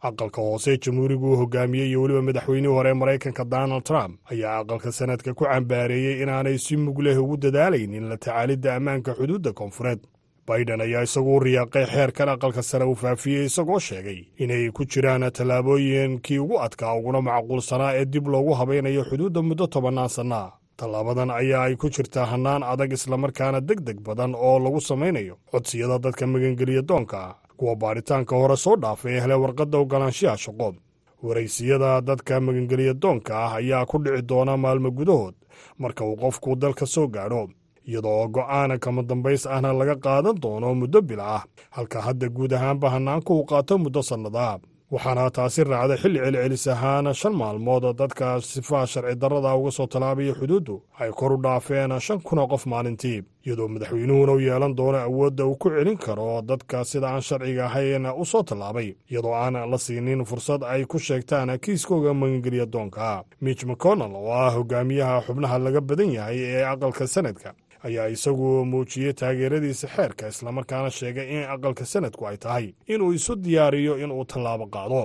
[0.09, 5.35] aqalka hoose jamhuurigu uu hogaamiyey iyo weliba madaxweynihii hore maraykanka donald trump ayaa aqalka sanadka
[5.35, 10.01] ku cambaareeyey inaanay si mug leh ugu dadaalaynin la tacaalidda ammaanka xuduudda koonfureed.
[10.49, 15.25] Biden ayaa isagu u riyaaqay xeerkan aqalka sare uu faafiyey isagoo sheegay inay ku jiraan
[15.37, 21.63] tallaabooyinkii ugu adkaa uguna macquulsanaa ee dib loogu habaynayo xuduudda muddo tobannaan sannaa tallaabadan ayaa
[21.69, 26.83] ay ku jirtaa hannaan adag islamarkaana deg deg badan oo lagu samaynayo codsiyada dadka magangeliya
[26.91, 27.21] doonka
[27.57, 30.69] kuwa baadhitaanka hore soo dhaafay ee hele warqadda ogolaanshiha shaqo
[31.23, 35.35] waraysiyada dadka magangeliya doonka ah ayaa ku dhici doona maalmo gudahood
[35.79, 37.49] marka uu qofku dalka soo gaadho
[37.89, 41.43] iyadoo go'aana kama dambays ahna laga qaadan doono muddo bila ah
[41.77, 44.59] halka hadda guud ahaanba hannaanka uu qaato muddo sannadaha
[44.95, 50.35] waxaana taasi raacda xilli celcelis ahaan shan maalmood dadka sifaha sharci darrada uga soo tallaabaya
[50.41, 55.45] xuduuddu ay kor u dhaafeen shan kuna qof maalintii iyadoo madaxweynuhuna u yeelan doono awoodda
[55.47, 59.79] uu ku celin karo dadka sida aan sharciga ahayn u soo tallaabay iyadoo aan la
[59.79, 65.81] siinin fursad ay ku sheegtaan kiiskooga magangeliya doonka mitch mcconnell oo ah hogaamiyaha xubnaha laga
[65.81, 67.51] badan yahay ee aqalka sanadka
[67.89, 73.95] ayaa isagu muujiyey taageeradiisa xeerka islamarkaana sheegay in aqalka sanadku ay tahay inuu isu diyaariyo
[74.05, 75.03] inuu tallaabo qaado.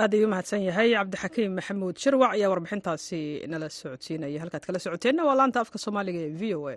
[0.00, 3.20] Aad ayuu mahadsan yahay cabdixakiim maxamuud shirwac ayaa warbixintaasi
[3.52, 4.38] nala socodsiinaya.
[4.42, 6.76] Halkaad kala socoteenna waa laanta afka soomaaliga ee v o a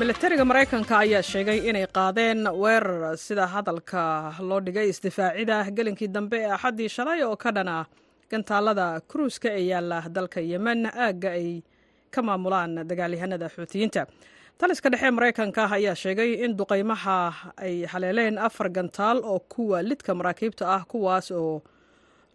[0.00, 4.02] milatariga maraykanka ayaa sheegay inay qaadeen weerar sida hadalka
[4.48, 5.56] loo dhigay isdifaacida.
[5.76, 7.84] Gelinkii dambe ee axaddii shalay oo ka dhan ah
[8.30, 11.48] gantaalada kruuska ee yaalla dalka yemen aagga ay
[12.14, 14.02] ka maamulaan dagaalyahanada xuutiyiinta
[14.60, 17.16] taliska dhexe maraykanka ayaa sheegay in duqaymaha
[17.66, 21.62] ay haleeleen afar gantaal oo kuwa lidka maraakiibta ah kuwaas oo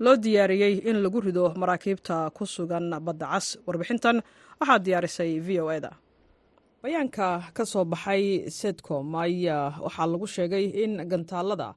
[0.03, 3.47] loo diyaariyey in lagu rido maraakiibta ku sugan badda cas.
[3.67, 4.17] Warbixintan
[4.59, 5.91] waxaa diyaarisay v o eda
[6.85, 11.69] bayaanka ka soo baxay sedcom ayaa waxaa lagu sheegay in gantaalada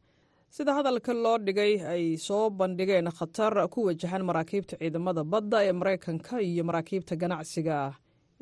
[0.54, 6.34] sida hadalka loo dhigay ay soo bandhigeen khatar ku wajahan maraakiibta ciidamada badda ee maraykanka
[6.48, 7.76] iyo maraakiibta ganacsiga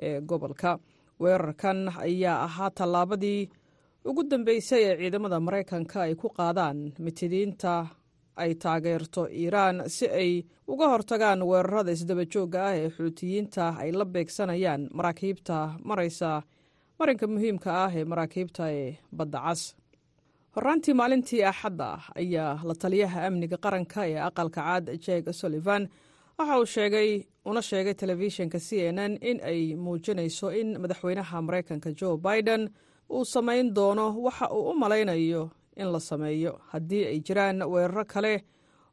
[0.06, 0.70] ee gobolka.
[1.22, 3.42] Weerarkan ayaa ahaa tallaabadii
[4.08, 7.74] ugu dambeysay ee ciidamada maraykanka ay ku qaadaan mitidiinta
[8.42, 10.32] ay taageerto iiraan si ay
[10.72, 15.56] uga hortagaan weerarada isdabajoogga ah ee xuutiyiinta ay la beegsanayaan maraakiibta
[15.90, 16.30] maraysa
[16.98, 19.62] marinka muhiimka ah ee maraakiibta ee badda cas.
[20.54, 25.82] Horraantii maalintii axadda ayaa la taliyaha amniga qaranka ee aqalka caad jeg sullivan.
[26.38, 27.10] Waxa uu sheegay
[27.44, 32.62] una sheegay telefishinka c n n in ay muujinayso in madaxweynaha maraykanka jo biden
[33.10, 36.52] uu samayn doono waxa uu u malaynayo in la sameeyo.
[36.72, 38.34] Haddii ay jiraan weeraro kale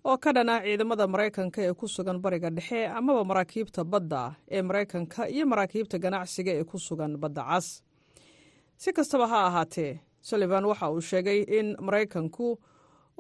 [0.04, 4.62] oo ka dhan ah ciidamada maraykanka ee ku sugan bariga dhexe amaba maraakiibta badda ee
[4.62, 7.68] maraykanka iyo maraakiibta ganacsiga ee ku sugan badda cas
[8.84, 9.92] si kastaba ha ahaatee
[10.30, 12.48] sullivan waxa uu sheegay in maraykanku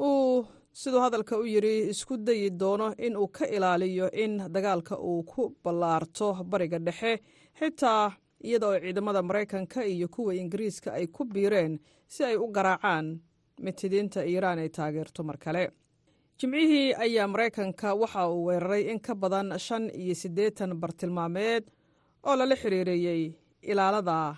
[0.07, 0.45] uu
[0.81, 5.41] siduu hadalka u yidhi isku dayi doono in uu ka ilaaliyo in dagaalka uu ku
[5.63, 7.11] ballaarto bariga dhexe
[7.59, 8.11] xitaa
[8.47, 13.05] iyada oo ciidamada maraykanka iyo kuwa ingiriiska ay ku biireen si ay u garaacaan
[13.65, 15.63] mitidiinta iiraan ay taageerto mar kale.
[16.39, 21.63] Jimcihii ayaa maraykanka waxa uu weeraray in ka badan shan iyo siddeetan bartilmaameed
[22.27, 23.21] oo lala xiriireeyey
[23.61, 24.35] ilaalada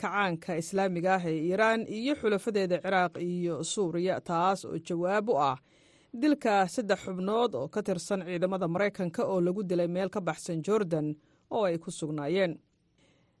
[0.00, 5.56] kacaanka islaamiga ah ee iiraan iyo xulafadeeda ciraaq iyo suuriya taas oo jawaab u ah
[6.22, 11.14] dilka saddex xubnood oo ka tirsan ciidamada maraykanka oo lagu dilay meel ka baxsan jordan
[11.50, 12.52] oo ay ku sugnaayeen.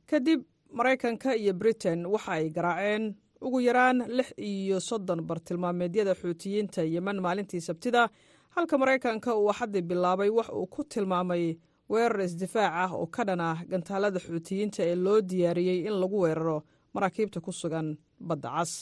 [0.06, 0.40] Kadib
[0.78, 7.60] maraykanka iyo britain waxa ay garaaceen ugu yaraan lix iyo soddon bartilmaameedyada xuutiyiinta yemen maalintii
[7.60, 8.08] sabtida
[8.54, 11.44] halka maraykanka uu axaddii bilaabay wax uu ku tilmaamay
[11.90, 16.58] weerar isdifaac ah oo ka dhan ah gantaalada xuutiyiinta ee loo diyaariyey in lagu weeraro
[16.94, 17.96] maraakiibta ku sugan
[18.28, 18.72] badda cas.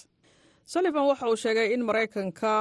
[0.65, 2.53] Sullivan waxa uu sheegay in maraykanka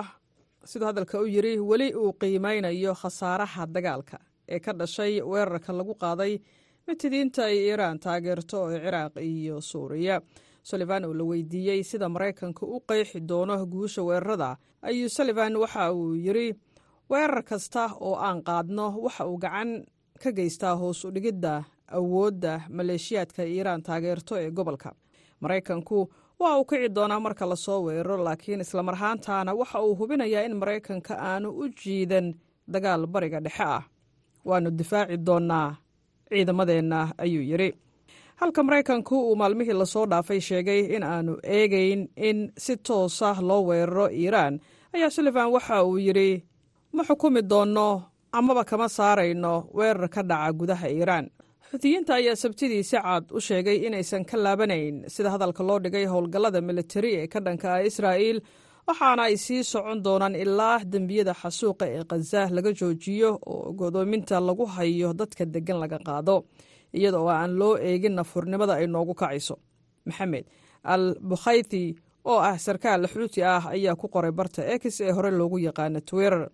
[0.65, 4.17] siduu hadalka u yidhi weli uu qiimeynayo khasaaraha dagaalka
[4.53, 6.33] ee ka dhashay weerarka lagu qaaday
[6.87, 10.21] mitidiinta ay iiraan taageerto ee ciraaq iyo suuriya.
[10.69, 14.57] Sullivan oo la weydiiyey sida maraykanka u qeexi doono guusha weerarada.
[14.81, 16.47] Ayuu sullivan waxa uu yidhi
[17.11, 19.69] weerar kasta oo aan qaadno waxa uu gacan
[20.23, 21.53] ka geystaa hoos u dhigidda
[21.97, 24.89] awoodda maleeshiyaadka iiraan taageerto ee gobolka.
[25.41, 25.97] Maraykanku
[26.39, 30.55] waa uu kici doonaa marka la soo weeraro laakiin islamar ahaantaana waxa uu hubinayaa in
[30.61, 32.27] maraykanka aanu u jiidan
[32.73, 33.83] dagaal bariga dhexe ah.
[34.45, 35.75] Waannu difaaci doonnaa
[36.29, 37.69] ciidamadeenna ayuu yidhi
[38.35, 43.61] halka maraykanku uu maalmihii la soo dhaafay sheegay in aanu eegayn in si toosa loo
[43.69, 44.59] weeraro iiraan
[44.93, 46.29] ayaa sullivan waxa uu yidhi
[46.95, 47.87] ma xukumi doonno
[48.31, 51.27] amaba kama saarayno weerar ka dhaca gudaha iiraan.
[51.71, 56.61] Xuutiyiinta ayaa sabtidii si cad u sheegay inaysan ka laabanayn sida hadalka loo dhigay howlgallada
[56.61, 58.39] militari ee ka dhanka ah israa'iil
[58.87, 64.65] waxaana ay sii socon doonaan ilaa dembiyada xasuuqa ee khaza laga joojiyo oo godoominta lagu
[64.75, 66.35] hayo dadka deggan laga qaado
[66.97, 69.55] iyada oo aan loo eegin nafurnimada ay noogu kacayso.
[70.07, 70.45] Maxamed
[70.93, 71.83] al bukhayti
[72.31, 76.49] oo ah sarkaal xuuti ah ayaa ku qoray barta ex ee hore loogu yaqaano twitter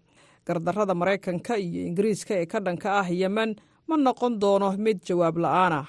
[0.47, 3.51] gardarrada maraykanka iyo ingiriiska ee ka dhanka ah yemen
[3.87, 5.87] ma noqon doono mid jawaab la'aan ah.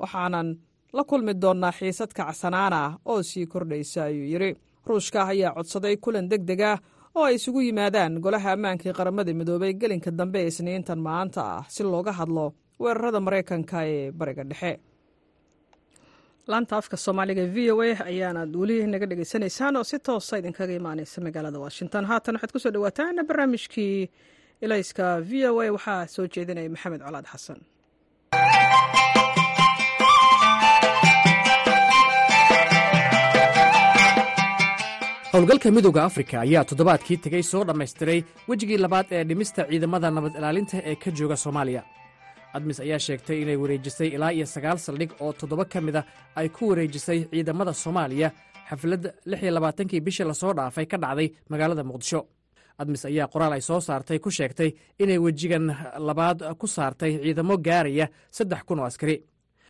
[0.00, 0.48] Waxaanan
[0.96, 4.50] la kulmi doonnaa xiisad kacsanaan ah oo sii kordhaysa ayuu yidhi.
[4.86, 6.78] Ruushka ayaa codsaday kulan deg deg ah
[7.16, 11.82] oo ay isugu yimaadaan golaha ammaankii qaramada midoobay gelinka dambe ee isniintan maanta ah si
[11.82, 12.46] looga hadlo
[12.82, 14.72] weerarada maraykanka ee bariga dhexe
[16.52, 21.18] laanta afka soomaaliga v o a ayaanaad weli naga dhegaysanaysaan oo si toosa idinkaga imaaneysa
[21.26, 22.04] magaalada washington.
[22.10, 23.96] Haatan waxaad ku soo dhawaataan barnaamijkii
[24.64, 25.66] ilayska v o a.
[25.76, 27.60] Waxaa soo jeedinaya maxamed colaad xasan
[35.32, 40.76] howlgalka midooda afrika ayaa toddobaadkii tegey soo dhammaystiray wejigii labaad ee dhimista ciidamada nabad ilaalinta
[40.90, 41.82] ee ka jooga soomaaliya
[42.56, 46.02] admis ayaa sheegtay inay wareejisay ilaa iyo sagaal saldhig oo toddoba ka mid a
[46.40, 48.28] ay ku wareejisay ciidamada soomaaliya.
[48.70, 52.20] Xaflad lix iyo labaatankii bishii la soo dhaafay ka dhacday magaalada muqdisho.
[52.78, 54.70] Admis ayaa qoraal ay soo saartay ku sheegtay
[55.02, 55.66] inay wejigan
[56.08, 59.16] labaad ku saartay ciidamo gaaraya saddex kun oo askari.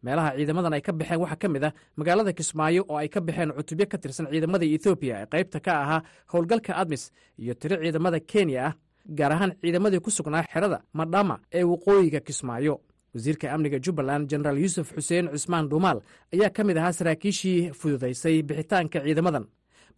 [0.05, 3.51] Meelaha ciidamadan ay ka baxeen waxaa ka mid ah magaalada kismaayo oo ay ka baxeen
[3.57, 6.01] cutubyo ka tirsan ciidamada etoobiya ee qaybta ka ahaa
[6.33, 7.05] howlgalka admis
[7.43, 8.73] iyo tiro ciidamada kenya ah
[9.19, 12.81] gaar ahaan ciidamadii ku sugnaa xerada madhama ee waqooyiga kismaayo.
[13.15, 15.99] Wasiirka amniga jubbaland jenaraal yuusuf xuseen cusmaan dhuumaal
[16.35, 19.47] ayaa ka mid ahaa saraakiishii fududaysay bixitaanka ciidamadan.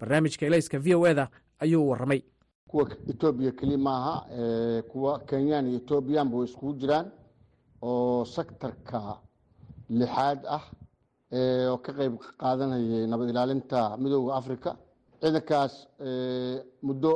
[0.00, 1.28] Barnaamijka elayska v o eda
[1.60, 2.22] ayuu warramay.
[2.70, 4.14] Kuwa etoobiya keli maaha
[4.90, 7.06] kuwa kenyaan iyo etoobiyaanba way iskugu jiraan
[7.82, 9.00] oo sektarka
[9.90, 10.64] lixaad ah
[11.72, 14.70] oo ka qeyb qaadanayay nabad ilaalinta midooda africa
[15.20, 15.74] ciidankaas
[16.86, 17.12] muddo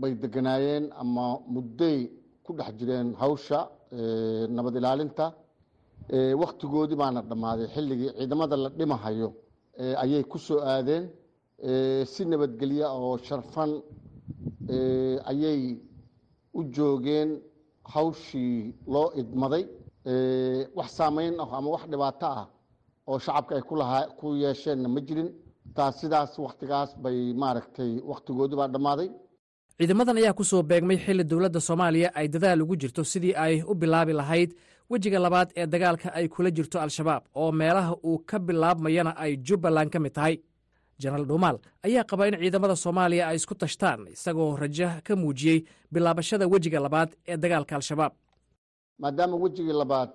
[0.00, 1.98] bay deganaayeen ama mudday
[2.44, 3.60] ku dhex jireen hawsha
[4.56, 5.26] nabad ilaalinta
[6.42, 7.66] wakhtigoodii baana dhammaaday.
[7.74, 9.28] Xilligii ciidamada la dhimahayo
[10.02, 11.04] ayay ku soo aadeen
[12.12, 13.70] si nabadgelya oo sharfan
[15.30, 15.60] ayay
[16.58, 17.30] u joogeen
[17.94, 19.64] hawshii loo idmaday.
[20.78, 22.46] Wax saameyn ah ama wax dhibaato ah
[23.10, 23.62] oo shacabka ay
[24.18, 25.30] ku yeesheenna ma jirin.
[25.76, 29.08] Taas sidaas wakhtigaas bay maaragtay wakhtigoodii baa dhammaaday
[29.78, 33.74] ciidamadan ayaa ku soo beegmay xilli dowladda soomaaliya ay dadaal ugu jirto sidii ay u
[33.74, 34.50] bilaabi lahayd
[34.90, 39.90] wejiga labaad ee dagaalka ay kula jirto al-shabaab oo meelaha uu ka bilaabmayana ay jubbaland
[39.90, 40.36] ka mid tahay.
[40.98, 45.58] Jenaraal dhuumaal ayaa qaba in ciidamada soomaaliya ay isku tashtaan isagoo rajo ka muujiyey
[45.92, 48.12] bilaabashada wejiga labaad ee dagaalka al-shabaab.
[48.98, 50.10] Maadaama wejigii labaad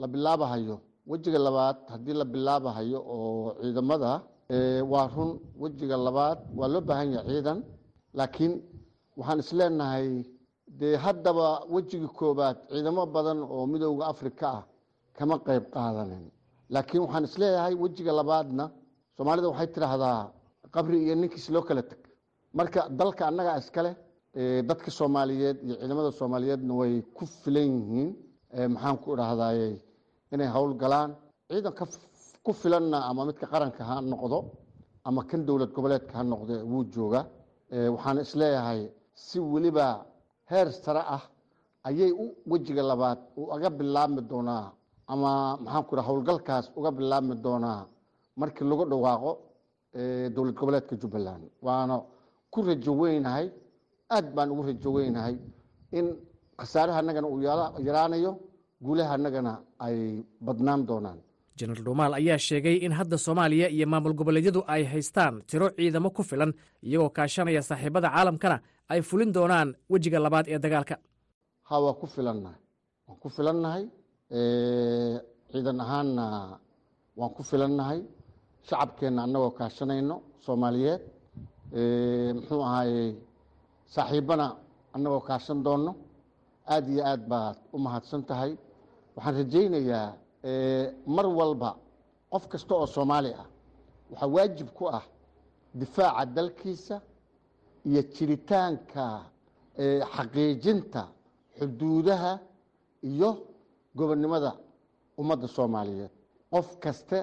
[0.00, 4.22] la bilaabahayo wejiga labaad haddii la bilaabahayo oo ciidamada
[4.92, 5.30] waa run
[5.62, 7.58] wejiga labaad waa loo baahan yahay ciidan
[8.14, 8.52] laakiin
[9.18, 10.08] waxaan isleenahay
[10.80, 14.62] dee haddaba wejigii koobaad ciidamo badan oo midooda afrika ah
[15.18, 16.24] kama qayb qaadanin.
[16.74, 18.64] Laakiin waxaan is leeyahay wejiga labaadna
[19.16, 20.20] soomaalida waxay tidhaahdaa
[20.74, 22.00] qabri iyo ninkiis loo kala teg
[22.58, 23.90] marka dalka annagaa iskale
[24.68, 28.10] dadka soomaaliyeed iyo ciidamada soomaaliyeedna way ku filan yihiin.
[28.74, 29.68] Maxaan ku idhaahdaye
[30.34, 31.10] inay howl galaan.
[31.50, 31.74] Ciidan
[32.44, 34.38] ku filanna ama midka qaranka ha noqdo
[35.08, 37.20] ama kan dowlad goboleedka ha noqdo wuu jooga
[37.94, 38.80] waxaan is leeyahay
[39.26, 39.86] si weliba
[40.50, 41.22] heer sare ah
[41.88, 43.18] ayay u wejiga labaad
[43.54, 44.66] uga bilaabmi doonaa
[45.12, 45.30] ama
[45.64, 47.80] maxaan ku idhaha howlgalkaas uga bilaabmi doonaa
[48.40, 49.30] markii lagu dhawaaqo
[50.34, 51.44] dowlad goboleedka jubbaland.
[51.66, 51.94] Waana
[52.52, 53.46] ku rajo weynahay
[54.14, 55.34] aad baan ugu rajo weynahay
[55.98, 56.06] in
[56.60, 57.40] khasaaraha annagana uu
[57.88, 58.32] yaraanayo
[58.84, 59.52] guulaha annagana
[59.86, 59.96] ay
[60.46, 61.18] badnaan doonaan.
[61.58, 66.22] Jenaraal dhuumaal ayaa sheegay in hadda soomaaliya iyo maamul goboleedyadu ay haystaan tiro ciidamo ku
[66.30, 66.52] filan
[66.88, 68.56] iyagoo kaashanaya saaxiibada caalamkana
[68.92, 70.96] ay fulin doonaan wejiga labaad ee dagaalka.
[71.68, 72.58] Ha waa ku filannahay.
[73.06, 73.82] Waan ku filannahay
[75.50, 76.24] ciidan ahaanna
[77.18, 78.00] waan ku filannahay.
[78.68, 81.02] Shacabkeenna annagoo kaashanayno soomaaliyeed
[82.36, 83.10] muxuu ahaayey
[83.94, 84.46] saaxiibbana
[84.94, 85.92] annagoo kaashan doonno.
[86.72, 88.52] Aada iyo aad baad u mahadsan tahay.
[89.16, 90.06] Waxaan rajaynayaa
[91.16, 91.70] mar walba
[92.32, 93.46] qof kasta oo soomaali ah
[94.10, 95.04] waxaa waajib ku ah
[95.80, 96.96] difaaca dalkiisa
[97.88, 99.04] iyo jiritaanka
[100.14, 101.02] xaqiijinta
[101.58, 102.32] xuduudaha
[103.10, 103.30] iyo
[103.98, 104.52] gobonnimada
[105.20, 106.10] ummadda soomaaliyeed.
[106.52, 107.18] Qof kaste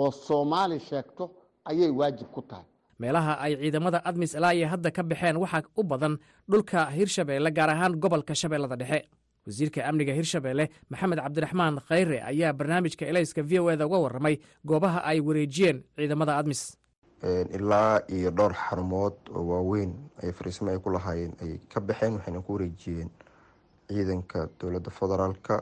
[0.00, 1.24] oo soomaali sheegto
[1.70, 2.64] ayay waajib ku tahay.
[2.98, 6.14] Meelaha ay ciidamada admis ilaa iyo hadda ka baxeen waxaa u badan
[6.50, 9.00] dhulka hirshabeelle gaar ahaan gobolka shabeellada dhexe.
[9.46, 14.36] Wasiirka amniga hirshabeelle maxamed cabdiraxmaan khayre ayaa barnaamijka elayska v o eda uga warramay
[14.68, 16.62] goobaha ay wareejiyeen ciidamada admis
[17.56, 22.40] ilaa iyo dhowr xarumood oo waaweyn ay fariismo ay ku lahaayeen ay ka baxeen waxayna
[22.46, 23.10] ku wareejiyeen
[23.88, 25.54] ciidanka dowladda federaalka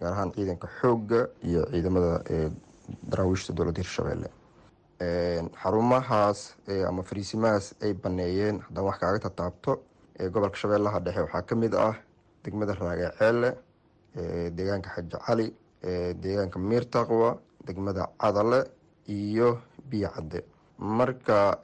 [0.00, 2.12] gaar ahaan ciidanka xoogga iyo ciidamada
[3.10, 4.28] daraawiishta dowladda hirshabeelle
[5.62, 6.40] xarumahaas
[6.88, 9.72] ama fariisimahaas ay baneeyeen haddaan wax kaaga tataabto
[10.32, 11.94] gobolka shabeellaha dhexe waxaa ka mid ah
[12.44, 13.50] degmada raagaceelle
[14.56, 15.46] deegaanka xaji cali
[16.22, 17.30] deegaanka miirtaqwa
[17.66, 18.60] degmada cadale
[19.08, 19.48] iyo
[19.90, 20.40] biyo cadde
[20.78, 21.58] marka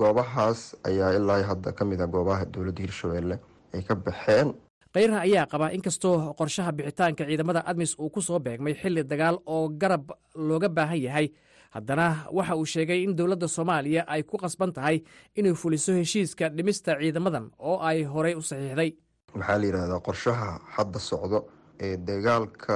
[0.00, 3.36] goobahaas ayaa ilaa hadda ka mid a goobaha dowladda hirshabeelle
[3.74, 4.54] ay ka baxeen.
[4.94, 9.68] Khayra ayaa qabaa inkastoo qorshaha bixitaanka ciidamada admis uu ku soo beegmay xilli dagaal oo
[9.68, 11.26] garab looga baahan yahay
[11.70, 15.02] haddana waxa uu sheegay in dowladda soomaaliya ay ku qasban tahay
[15.36, 18.90] inay fuliso heshiiska dhimista ciidamadan oo ay horey u saxiixday.
[19.34, 21.38] Maxaa la yidhahdaa qorshaha hadda socdo
[21.80, 22.74] ee dagaalka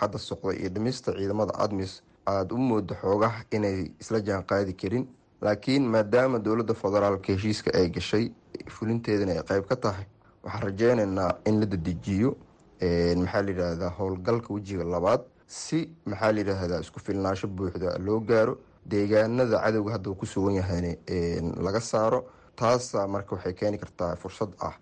[0.00, 5.06] hadda socda iyo dhimista ciidamada admis aada u moodo xoogaha inay isla jaan qaadi karin
[5.40, 8.24] laakiin maadaama dowladda federaalka heshiiska ay gashay
[8.76, 10.06] fulinteedana ay qeyb ka tahay
[10.44, 12.36] waxaan rajeynaynaa in la dadejiyo
[13.22, 18.54] maxaa layidhaahdaa howlgalka wejiga labaad si maxaa layidhaahdaa isku filnaansho buuxda loo gaaro
[18.90, 20.94] deegaanada cadowga hadda uu ku sugan yahayna
[21.66, 22.20] laga saaro
[22.56, 24.74] taasa marka waxay keeni kartaa fursad ah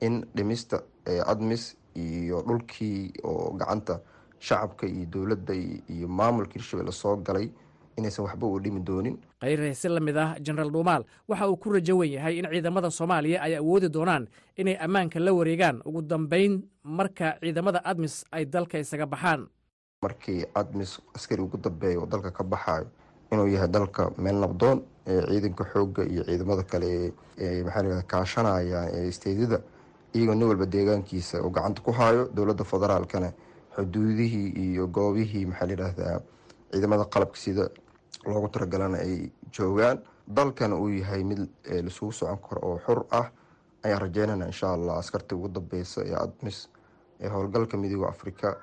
[0.00, 0.82] in dhimista
[1.32, 4.00] admis iyo dhulkii oo gacanta
[4.40, 7.50] shacabka iyo dowladda iyo maamulka hirshabelle soo galay
[7.98, 9.16] inaysan waxba u dhimi doonin.
[9.40, 12.90] Khayre si la mid ah jenaraal dhuumaal waxa uu ku rajo wen yahay in ciidamada
[12.90, 15.82] soomaaliya ay awoodi doonaan inay ammaanka la wareegaan.
[15.84, 19.48] Ugu dambeyn marka ciidamada admis ay dalka isaga baxaan.
[20.02, 22.86] Markii admis askari ugu dambeeya oo dalka ka baxayo
[23.32, 28.80] inuu yahay dalka meel nabdoon ee ciidanka xoogga iyo ciidamada kale ee maxaa layihahda kaashanaya
[28.94, 29.58] ee isteedyada
[30.14, 33.32] iyagoo nin walba deegaankiisa uu gacanta ku haayo dowladda federaalkana
[33.78, 36.20] xuduudihii iyo goobihii maxaa layidhaahdaa
[36.72, 37.64] ciidamada qalabka sida
[38.26, 39.98] loogu talagalana ay joogaan.
[40.36, 43.30] Dalkana uu yahay mid laisugu socon karo oo xur ah.
[43.84, 46.68] Ayaan rajeynana insha allah askarta ugu dambeysa ee admis
[47.20, 48.56] ee howlgalka midooda afrika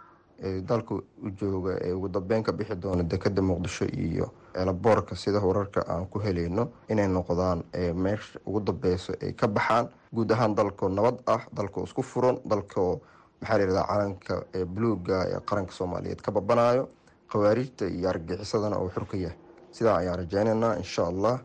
[0.43, 5.39] ee dalka u jooga ee ugu dambeyn ka bixi doona dekada muqdisho iyo elaboorka sida
[5.39, 7.63] wararka aan ku helayno inay noqdaan
[7.95, 9.87] meesha ugu dambeyso ay ka baxaan.
[10.15, 12.99] Guud ahaan dalkoo nabad ah dalkoo isku furan dalkoo
[13.45, 14.35] maxaa layihahdaa calanka
[14.73, 16.21] buluuga ee qaranka soomaaliyeed?
[16.21, 16.89] Ka babanayo
[17.31, 19.37] khawaarijta iyo argagixisadana uu xur ka yahay.
[19.71, 21.39] Sidaa ayaan rajaynaynaa insha allah.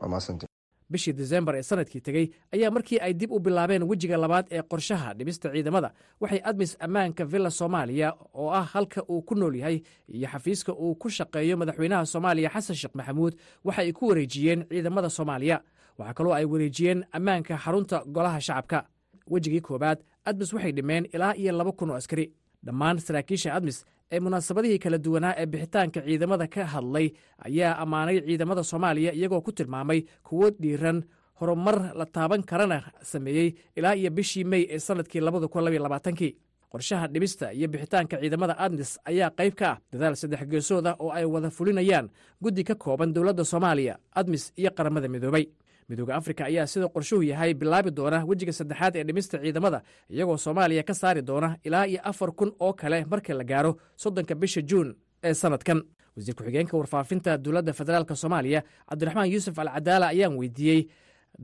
[0.00, 0.46] Waa maasanta
[0.90, 5.14] bishii disembar ee sannadkii tegey ayaa markii ay dib u bilaabeen wejiga labaad ee qorshaha
[5.14, 5.92] dhimista ciidamada.
[6.20, 10.94] Waxay admis ammaanka villa soomaaliya oo ah halka uu ku nool yahay iyo xafiiska uu
[10.94, 13.34] ku shaqeeyo madaxweynaha soomaaliya xasan sheekh maxamuud.
[13.64, 15.60] Waxa ay ku wareejiyeen ciidamada soomaaliya.
[15.98, 18.84] Waxaa kaloo ay wareejiyeen ammaanka xarunta golaha shacabka.
[19.30, 22.32] Wejigii koowaad admis waxay dhimeen ilaa iyo laba kun oo askari.
[22.66, 27.06] Dhammaan saraakiisha admis ee munaasabadihii kala duwanaa ee bixitaanka ciidamada ka hadlay
[27.46, 31.02] ayaa ammaanay ciidamada soomaaliya iyagoo ku tilmaamay kuwo dhiiran.
[31.40, 36.36] Horumar la taaban karana sameeyey ilaa iyo bishii mey ee sannadkii labada kun labaiyo labaatankii.
[36.70, 41.10] Qorshaha dhimista iyo bixitaanka ciidamada admis ayaa qayb ka ah dadaal saddex geesood ah oo
[41.12, 42.10] ay wada fulinayaan
[42.42, 45.44] guddi ka kooban dowladda soomaaliya admis iyo qaramada midoobay
[45.90, 49.78] midooda afrika ayaa sida qorshuhu yahay bilaabi doona wejiga saddexaad ee dhimista ciidamada
[50.14, 53.72] iyagoo soomaaliya ka saari doona ilaa iyo afar kun oo kale marka la gaaro
[54.02, 54.88] soddonka bisha juun
[55.28, 55.78] ee sannadkan
[56.16, 58.60] wasiir ku-xigeenka warfaafinta dowladda federaalk soomaaliya
[58.90, 60.80] cabdiraxmaan yuusuf alcadaala ayaan weydiiyey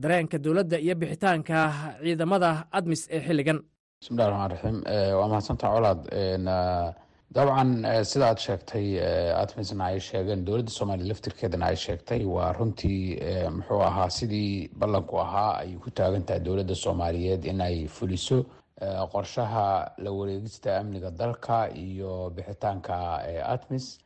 [0.03, 1.57] dareenka dowladda iyo bixitaanka
[2.03, 3.59] ciidamada admis ee xilligan.
[4.01, 4.77] Bismillahi raxmaan raxiim
[5.19, 5.99] waa mahadsantaa colaad
[7.35, 7.71] dabcan
[8.09, 8.87] sida aad sheegtay
[9.41, 13.19] admisna ay sheegeen dowladda soomaaliya laftirkeedana ay sheegtay waa runtii
[13.57, 18.45] muxuu ahaa sidii ballanku ahaa ay ku taagan tahay dowladda soomaaliyeed in ay fuliso
[19.11, 22.95] qorshaha la wareegista amniga dalka iyo bixitaanka
[23.53, 23.99] admis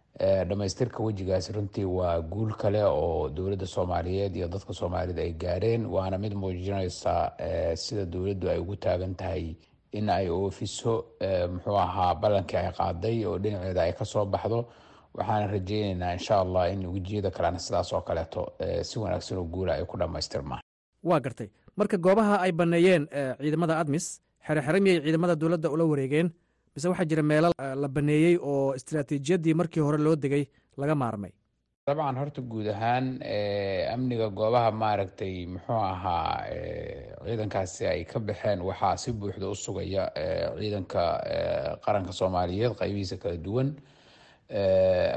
[0.50, 6.18] dhamaystirka wejigaasi runtii waa guul kale oo dowladda soomaaliyeed iyo dadka soomaaliyed ay gaareen waana
[6.18, 7.32] mid muujinaysa
[7.76, 9.56] sida dowladdu ay ugu taagan tahay
[9.98, 10.94] in ay oofiso
[11.54, 14.60] muxuu ahaa ballankii ay qaaday oo dhinaceeda ay ka soo baxdo.
[15.18, 18.42] Waxaana rajeyneynaa insha allah in wejiyada kalena sidaas oo kaleeto
[18.84, 20.62] si wanaagsan oo guula ay ku dhammaystirmaan.
[21.04, 21.50] Waa gartay.
[21.76, 23.08] Marka goobaha ay banneeyeen
[23.42, 26.32] ciidamada admis xere xere miyay ciidamada dowladda ula wareegeen
[26.76, 27.50] mise waxaa jira meelo
[27.82, 30.44] la baneeyey oo istiraatiijiyaddii markii hore loo degay
[30.78, 31.32] laga maarmay
[31.88, 33.06] dabcan horta guud ahaan
[33.94, 36.46] amniga goobaha maaragtay muxuu ahaa
[37.26, 40.04] ciidankaasi ay ka baxeen waxaa si buuxda u sugaya
[40.60, 41.02] ciidanka
[41.82, 43.74] qaranka soomaaliyeed qaybihiisa kala duwan.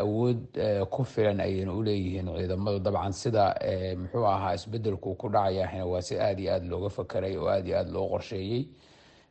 [0.01, 0.57] Awood
[0.89, 3.53] ku filan ayayna uleeyihiin ciidamadu dabcan sida
[4.01, 7.77] muxuu ahaa isbedelku ku dhacayahna waa si aada iyo aada looga fakeray oo aada iyo
[7.77, 8.65] aada loo qorsheeyey.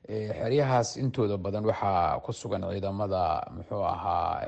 [0.05, 4.45] Xeryahaas intooda badan waxaa ku sugan ciidamada muxuu ahaa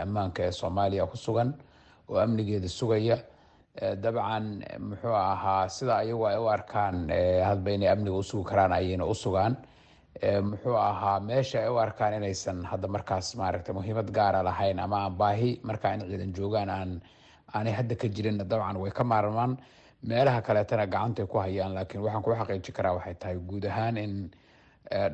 [0.00, 1.52] ammaanka ee soomaaliya ku sugan
[2.12, 3.16] oo amnigeeda sugaya
[4.04, 7.08] dabcan muxuu ahaa sida ayagu ay u arkaan
[7.48, 9.56] hadba inay amniga usugi karaan ayayna u sugaan.
[10.22, 15.14] Muxuu ahaa meesha ay u arkaan inaysan hadda markaas maaragta muhiimad gaara lahayn ama aan
[15.16, 17.00] baahi markaa in ciidan joogaan aan
[17.54, 19.56] aanay hadda ka jirin dabcan way ka maarmaan.
[20.04, 24.12] Meelaha kaleetana gacantay ku hayaan laakiin waxaan ku xaqiiji karaa waxay tahay guud ahaan in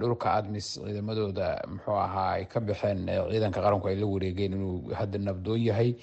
[0.01, 5.19] dhulka admis ciidamadooda muxuu ahaa ay ka baxeen ciidanka qaranku ay la wareegeen inuu hadda
[5.19, 5.95] nabdoon yahay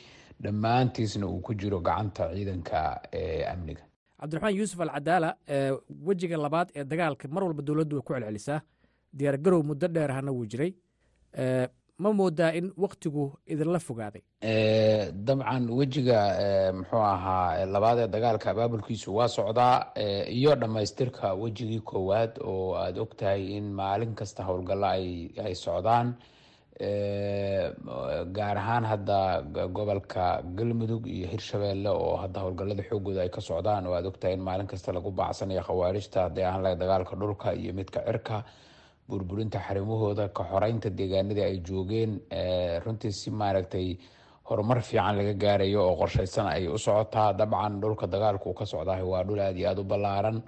[0.44, 3.02] dhammaantiisna uu ku jiro gacanta ciidanka
[3.52, 3.82] amniga.
[4.20, 5.36] Cabdiraxmaan yuusuf alcadaala
[6.06, 8.62] wejiga labaad ee dagaalka mar walba dowladdu way ku celcelisaa.
[9.14, 10.72] Diyaargarow muddo dheer ahna wuu jiray.
[11.98, 14.22] Ma moodaa in waktigu idinla fogaaday?
[15.26, 16.20] Dabcan wejiga
[16.74, 19.92] muxuu ahaa labaad ee dagaalka abaabulkiisu waa socdaa
[20.30, 24.88] iyo dhammaystirka wejigii koowaad oo aada og tahay in maalin kasta howlgallo
[25.46, 26.16] ay socdaan
[26.80, 33.94] gaar ahaan hadda gobolka galmudug iyo hirshabeelle oo hadda howlgallada xoogooda ay ka socdaan oo
[33.96, 38.00] aada ogtahay in maalin kasta lagu bacsanayo khawaarijta haddii aan lahay dagaalka dhulka iyo midka
[38.08, 38.44] cirka
[39.08, 42.20] burburinta xarimahooda ka xoreynta deegaanadii ay joogeen.
[42.86, 43.98] Runtii si maaragtay
[44.50, 47.34] horumar fiican laga gaarayo oo qorsheysan ay u socotaa.
[47.34, 50.42] Dabcan dhulka dagaalku ka socdaah waa dhul aada iyo aada u ballaaran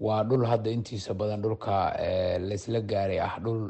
[0.00, 1.92] waa dhul hadda intiisa badan dhulka
[2.48, 3.68] laysla gaaray ah dhul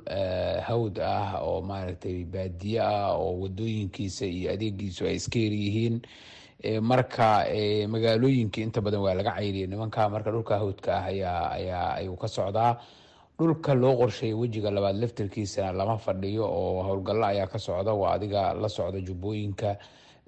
[0.68, 5.96] hawd ah oo maaragtay baadiye ah oo wadooyinkiisa iyo adeegiisu ay iska yaryihiin
[6.82, 7.44] marka
[7.88, 11.06] magaalooyinkii inta badan waa laga cayriyay nimanka marka dhulka hawdka ah
[11.58, 12.76] ayaa ayuu ka socdaa.
[13.40, 17.92] Dhulka loo qorsheeyay wejiga labaad laftarkiisana lama fadhiyo oo howlgallo ayaa ka socda.
[17.96, 19.76] Waa adiga la socda jubbooyinka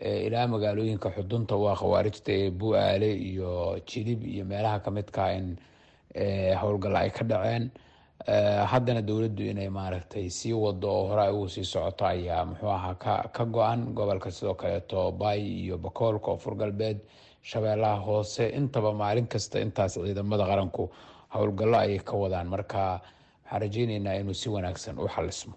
[0.00, 5.57] ilaa magaalooyinka xudunta waa khawaarijta ee bu-aale iyo jilib iyo meelaha kamidka in
[6.60, 7.70] howlgal ay ka dhaceen.
[8.72, 12.94] Haddana dowladdu inay maaragtay sii wado oo hore ay ugu sii socoto ayaa muxuu ahaa
[12.94, 13.80] ka ka go-an.
[13.94, 16.98] Gobolka sidoo kaleeto bay iyo bakool koonfur galbeed
[17.42, 18.48] shabeellaha hoose.
[18.48, 20.90] Intaba maalin kasta intaas ciidamada qaranku
[21.34, 22.46] howlgallo ayay ka wadaan.
[22.48, 23.00] Marka
[23.44, 25.54] waxaan rajeyneynaa inuu si wanaagsan u xalismo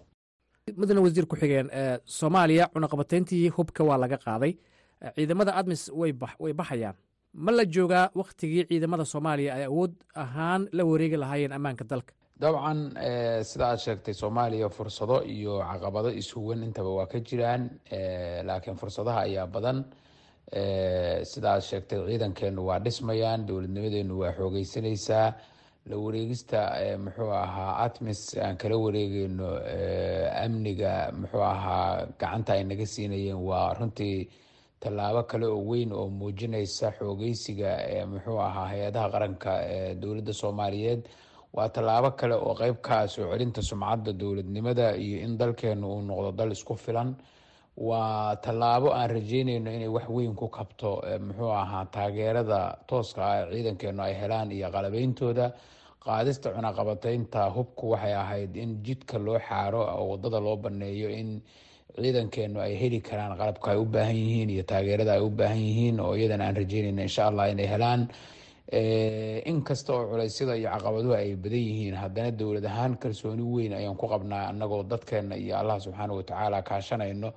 [0.76, 1.68] mudane wasiir ku-xigeen
[2.04, 4.52] soomaaliya cunaqabateyntii hubka waa laga qaaday.
[5.14, 6.12] Ciidamada admis way
[6.52, 6.96] baxayaan
[7.44, 9.92] ma la joogaa wakhtigii ciidamada soomaaliya ay awood
[10.24, 12.12] ahaan la wareegi lahaayeen ammaanka dalka?
[12.40, 12.78] Dabcan
[13.50, 17.62] sida aad sheegtay soomaaliya fursado iyo caqabado ishuwan intaba waa ka jiraan.
[18.48, 19.78] Laakiin fursadaha ayaa badan.
[21.30, 25.28] Sida aad sheegtay ciidankeenu waa dhismayaan dowladnimadeenu waa xoogeysanaysaa
[25.90, 26.60] la wareegista
[27.04, 29.48] muxuu ahaa atmis aan kala wareegeyno
[30.44, 34.28] amniga muxuu ahaa gacanta ay naga siinayeen waa runtii
[34.80, 37.70] tallaabo kale oo weyn oo muujinaysa xoogeysiga
[38.10, 39.50] muxuu ahaa hay'adaha qaranka
[40.00, 41.02] dowladda soomaaliyeed.
[41.56, 46.02] Waa tallaabo kale oo qeyb ka ah soo celinta sumcadda dowladnimada iyo in dalkeenu uu
[46.02, 47.16] noqdo dal isku filan.
[47.76, 53.52] Waa tallaabo aan rajeyneyno inay wax weyn ku kabto muxuu ahaa taageerada tooska ah ee
[53.52, 55.52] ciidankeenu ay helaan iyo qalabeyntooda
[56.04, 61.40] qaadista cunaqabateynta hubku waxay ahayd in jidka loo xaaro oo waddada loo baneeyo in
[61.96, 66.00] ciidankeenu ay heli karaan qalabka ay u baahan yihiin iyo taageerada ay u baahan yihiin
[66.00, 68.08] oo iyadan aan rajeyneyno insha allah inay helaan.
[69.50, 73.96] In kasta oo culeysyada iyo caqabaduhu ay badan yihiin haddana dowlad ahaan kalsooni weyn ayaan
[73.96, 77.32] ku qabnaa annagoo dadkeena iyo allah subxaana watacaala kaashanayno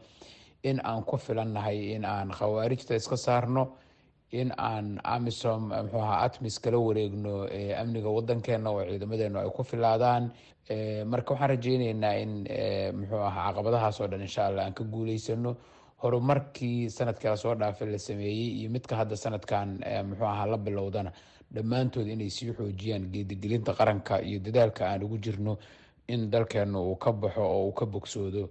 [0.63, 3.63] in aan ku filannahay in aan khawaarijta iska saarno
[4.31, 7.47] in aan amisom muxuu ahaa atmis kala wareegno
[7.81, 10.31] amniga wadankeena oo ciidamadeenu ay ku filaadaan.
[11.11, 12.31] Marka waxaan rajeyneynaa in
[12.99, 15.55] muxuu ahaa caqabadahaas oo dhan insha allah aan ka guuleysano.
[16.03, 21.11] Horumarkii sannadkii la soo dhaafay la sameeyey iyo midka hadda sanadkan muxuu ahaa la bilowdana.
[21.53, 25.57] Dhammaantood inay sii xoojiyaan geedigelinta qaranka iyo dadaalka aan ugu jirno
[26.07, 28.49] in dalkeenu uu ka baxo oo uu ka bogsoodo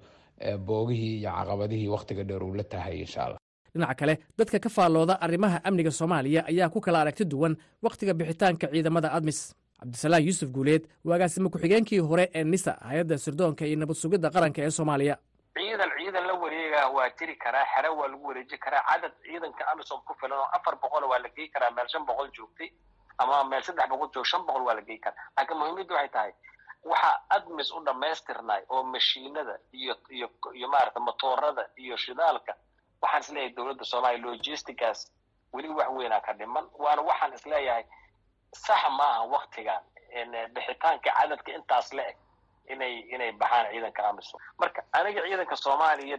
[0.66, 3.37] boogihii iyo caqabadihii wakhtiga dheer uu la tahay insha allah
[3.78, 8.66] dhinaca kale dadka ka faallooda arrimaha amniga soomaaliya ayaa ku kala aragti duwan wakhtiga bixitaanka
[8.74, 9.54] ciidamada admis.
[9.78, 14.70] Cabdisalaam yuusuf guuleed waagasimo ku-xigeenkii hore ee nisa hay'adda sirdoonka iyo nabad sugidda qaranka ee
[14.78, 15.14] soomaaliya.
[15.58, 20.00] Ciidan ciidan la wareegaa waa jiri karaa xero waa lagu wareeji karaa cadad ciidanka amisom
[20.08, 22.68] ku filan oo afar boqol waa la gey karaa meel shan boqol joogtay
[23.22, 25.22] ama meel saddex boqol joog shan boqol waa la gey karaa.
[25.36, 26.32] Laakiin muhiimaddu waxay tahay
[26.90, 30.26] waxaa admis u dhammaystirnay oo mashiinada iyo iyo
[30.58, 32.52] iyo maarata motoorada iyo shidaalka
[33.02, 35.12] waxaan is leeyahay dowladda soomaaliya logisticaas
[35.52, 37.84] weli wax weynaa ka dhiman waana waxaan is leeyahay
[38.54, 39.82] sax maaha waktigan
[40.54, 42.16] bixitaanka cadadka intaas la eg
[42.68, 44.40] inay inay baxaan ciidanka amisom.
[44.58, 46.18] Marka aniga ciidanka soomaaliya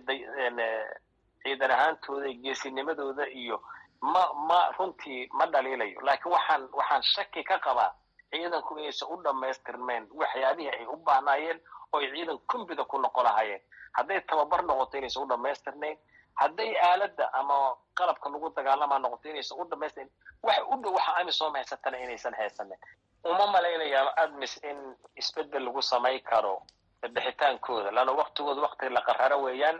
[1.44, 3.62] ciidan ahaantooda geesinimadooda iyo
[4.02, 6.00] ma ma runtii ma dhaliilayo.
[6.02, 7.92] Laakiin waxaan waxaan shaki ka qabaa
[8.32, 11.60] ciidanku inaysan u dhammaystirmeen waxyaabihii ay u baahnaayeen
[11.94, 13.62] oo ay ciidan kumbida ku noqon lahaayeen.
[13.98, 15.98] Hadday tababar noqoto inaysan u dhammaystirnayn
[16.36, 20.10] hadday aaladda ama qalabka lagu dagaalamaa noqoto inaysan u dhammaystirin
[20.44, 22.78] waxa u dhow waxa amisom haysatana inaysan haysanin.
[23.24, 24.78] Uma malaynaya admis in
[25.16, 26.62] isbeddel lagu samay karo
[27.16, 27.92] bixitaankooda.
[27.92, 29.78] Lana waktigooda wakti la qararo weeyaan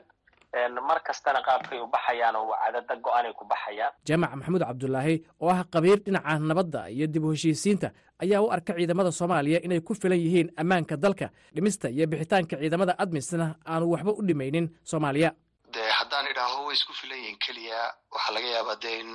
[0.88, 3.92] mar kastana qaabkay u baxayaan oo cadada go'aanay ku baxayaan.
[4.08, 7.92] Jaamac maxamuud cabdulaahi oo ah qabiir dhinaca nabadda iyo dib u heshiisiinta
[8.24, 11.30] ayaa u arka ciidamada soomaaliya inay ku filan yihiin ammaanka dalka.
[11.56, 15.32] Dhimista iyo bixitaanka ciidamada admisna aanu waxba u dhimaynin soomaaliya
[15.74, 17.80] de haddaan idhaaho way isku filan yihiin keliya.
[18.14, 19.10] Waxaa laga yaabaa dee in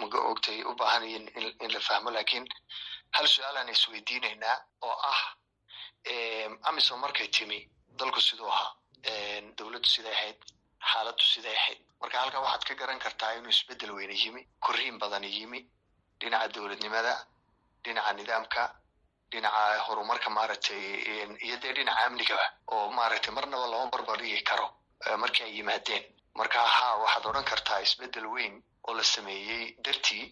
[0.00, 1.26] maga ogtay u baahan yihiin
[1.64, 2.44] in la fahmo laakiin
[3.16, 4.56] hal su'aalaan isweydiinaynaa
[4.88, 5.22] oo ah
[6.68, 7.58] amisom markay timi
[7.98, 8.72] dalku siduu ahaa
[9.58, 10.38] dowladdu siday ahayd
[10.92, 11.80] xaaladdu siday ahayd.
[12.00, 15.60] Marka halkan waxaad ka garan kartaa inuu isbeddel weyne yimi korriin badani yimi
[16.20, 17.14] dhinaca dowladnimada
[17.84, 18.62] dhinaca nidaamka
[19.32, 20.82] dhinaca horumarka maaragtay
[21.46, 24.66] iyo dee dhinaca amnigaba oo maaragtay marnaba lama barbardhigi karo
[25.16, 26.04] markii ay yimaadeen.
[26.38, 30.24] Marka haa waxaad odhan kartaa isbeddel weyn oo la sameeyey dartii.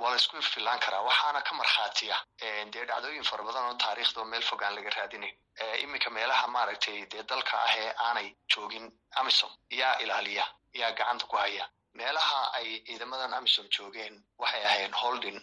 [0.00, 2.16] Waa la isku filaan karaa waxaana ka markhaatiya
[2.72, 5.36] dee dhacdooyin fara badan oo taariikhda oo meel fog aan laga raadinayn
[5.82, 8.86] iminka meelaha maaragtay dee dalka ah ee aanay joogin
[9.20, 10.44] amisom yaa ilaaliya
[10.74, 11.68] yaa gacanta ku haya.
[11.94, 15.38] Meelaha ay ciidamadan amisom joogeen waxay ahayn holding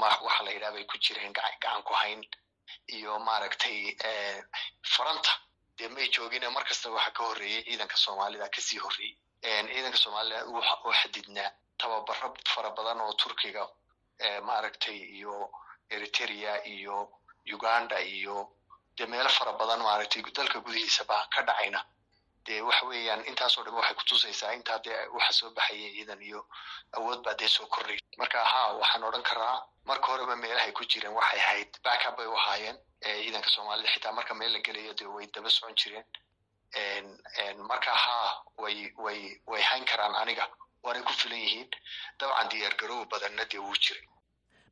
[0.00, 2.20] waxa la yidhaha bay ku jireen gacan ku hayn
[2.96, 3.96] iyo maaragtay
[4.94, 5.30] faranta
[5.80, 9.16] dee may joogine mar kasta waxa ka horreeyey ciidanka soomaalida ka sii horreeyey
[9.72, 11.50] ciidanka soomaalida oo xadidnaa
[11.80, 13.62] tababaro fara badan oo turkiga
[14.48, 15.34] maaragtay iyo
[15.94, 16.96] eritrea iyo
[17.54, 18.36] uganda iyo
[18.96, 21.80] dee meelo fara badan maaragtay dalka gudihiisaba ka dhacayna
[22.46, 26.40] dee waxa weeyaan intaasoo dhan waxay kutusaysaa intaa dee waxa soo baxaya ciidan iyo
[26.96, 29.56] awood baa dee soo kordhay marka haa waxaan odhan karaa
[29.90, 34.34] marka horeba meelahay ku jireen waxay ahayd backup bay u ahaayeen ciidanka soomaalida xitaa marka
[34.34, 36.04] meel la gelayo dee way daba socon jireen.
[37.68, 38.30] Marka haa
[38.62, 40.46] way way way hayn karaan aniga
[40.84, 41.68] waanay ku filan yihiin
[42.20, 44.04] dabcan diyaargaroow badanna dee wuu jiray.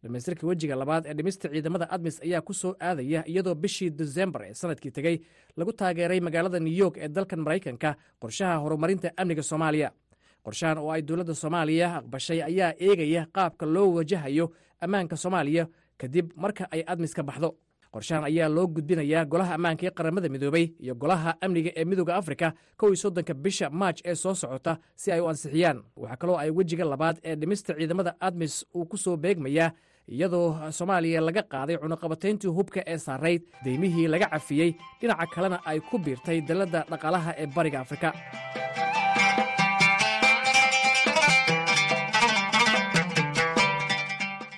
[0.03, 4.55] Dhamaystirka wejiga labaad ee dhimista ciidamada admis ayaa ku soo aadaya iyadoo bishii desembar ee
[4.55, 5.17] sannadkii tegey
[5.59, 7.91] lagu taageeray magaalada new york ee dalkan maraykanka
[8.23, 9.91] qorshaha horumarinta amniga soomaaliya.
[10.47, 14.47] Qorshahan oo ay dowladda soomaaliya aqbashay ayaa eegaya qaabka loo wajahayo
[14.85, 15.65] ammaanka soomaaliya
[16.01, 17.51] kadib marka ay admis ka baxdo.
[17.95, 22.53] Qorshahan ayaa loo gudbinayaa golaha ammaanka ee qaramada midoobey iyo golaha amniga ee midooda afrika
[22.81, 25.79] kow iyo soddonka bisha maaj ee soo socota si ay u ansixiyaan.
[25.97, 29.71] Waxaa kaloo ay wejiga labaad ee dhimista ciidamada admis uu ku soo beegmayaa
[30.17, 30.47] iyadoo
[30.79, 36.39] soomaaliya laga qaaday cunuqabatayntii hubka ee saarayd deymihii laga cafiyey dhinaca kalena ay ku biirtay
[36.49, 38.09] dalladda dhaqaalaha ee bariga afrika.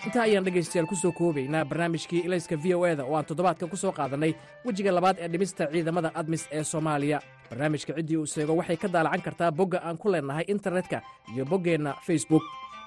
[0.06, 3.76] Intaa ayaan dhegaystayaal ku soo koobaynaa barnaamijkii ilayska v o eda oo aan toddobaadkan ku
[3.76, 4.32] soo qaadannay
[4.66, 7.20] wejiga labaad ee dhimista ciidamada admis ee soomaaliya.
[7.50, 11.02] Barnaamijka ciddii uu seego waxay ka daalacan kartaa bogga aan ku leennahay internetka
[11.34, 12.42] iyo boggeenna facebook.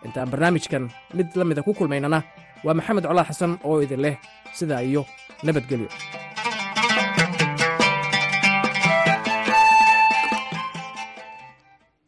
[0.06, 2.22] Intaan barnaamijkan mid la mida ku kulmaynana
[2.66, 4.16] waa maxamed colaad xasan oo idin leh
[4.58, 5.02] sidaa iyo
[5.46, 5.90] nabadgelyo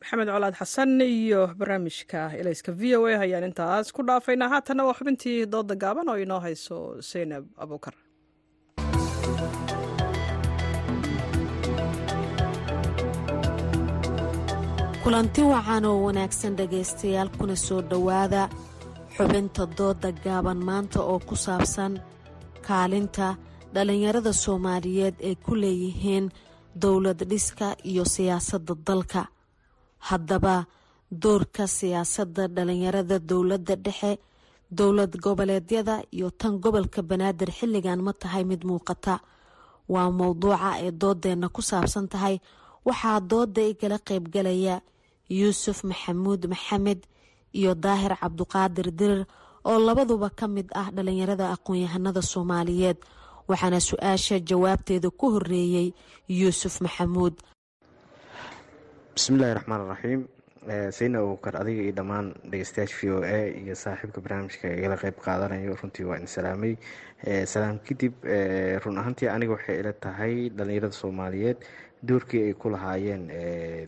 [0.02, 4.52] maxamed colaad xasan iyo barnaamijka ilayska v o a ayaan intaas ku dhaafaynaa.
[4.54, 6.78] Haatanna waa xubintii dooda gaaban oo inoo hayso
[7.10, 7.96] seynab abuukar
[15.04, 18.42] kulanti wacan oo wanaagsan dhegaystayaal kuna soo dhowaada
[19.16, 21.94] xubinta dooda gaaban maanta oo ku saabsan
[22.68, 23.28] kaalinta
[23.74, 26.26] dhallinyarada soomaaliyeed ay ku leeyihiin
[26.84, 29.22] dowlad dhiska iyo siyaasadda dalka.
[30.08, 30.56] Haddaba
[31.24, 34.12] doorka siyaasadda dhallinyarada dowladda dhexe
[34.78, 39.16] dowlad goboleedyada iyo tan gobolka banaadir xilligan ma tahay mid muuqata.
[39.94, 42.36] Waa mowduuca ay doodeenna ku saabsan tahay.
[42.88, 44.76] Waxaa dooda igala qaybgalaya
[45.40, 47.00] yuusuf maxamuud maxamed
[47.60, 49.22] iyo daahir cabduqaadir dirir
[49.70, 52.98] oo labaduba ka mid ah dhallinyarada aqoon-yahanada soomaaliyeed
[53.50, 55.88] waxaana su'aasha jawaabteeda ku horeeyey
[56.40, 57.34] yuusuf maxamuud.
[59.16, 60.22] Bismillahi raxmaan raxiim
[60.98, 65.76] sayna abuukar adiga iyo dhammaan dhegeystayaasha v o a iyo saaxiibka barnaamijka igala qeyb qaadanayo
[65.82, 66.74] runtii waa in salaamay.
[67.54, 68.14] Salaam kadib
[68.84, 71.58] run ahaantii aniga waxay ila tahay dhallinyarada soomaaliyeed
[72.04, 73.24] doorkii ay ku lahaayeen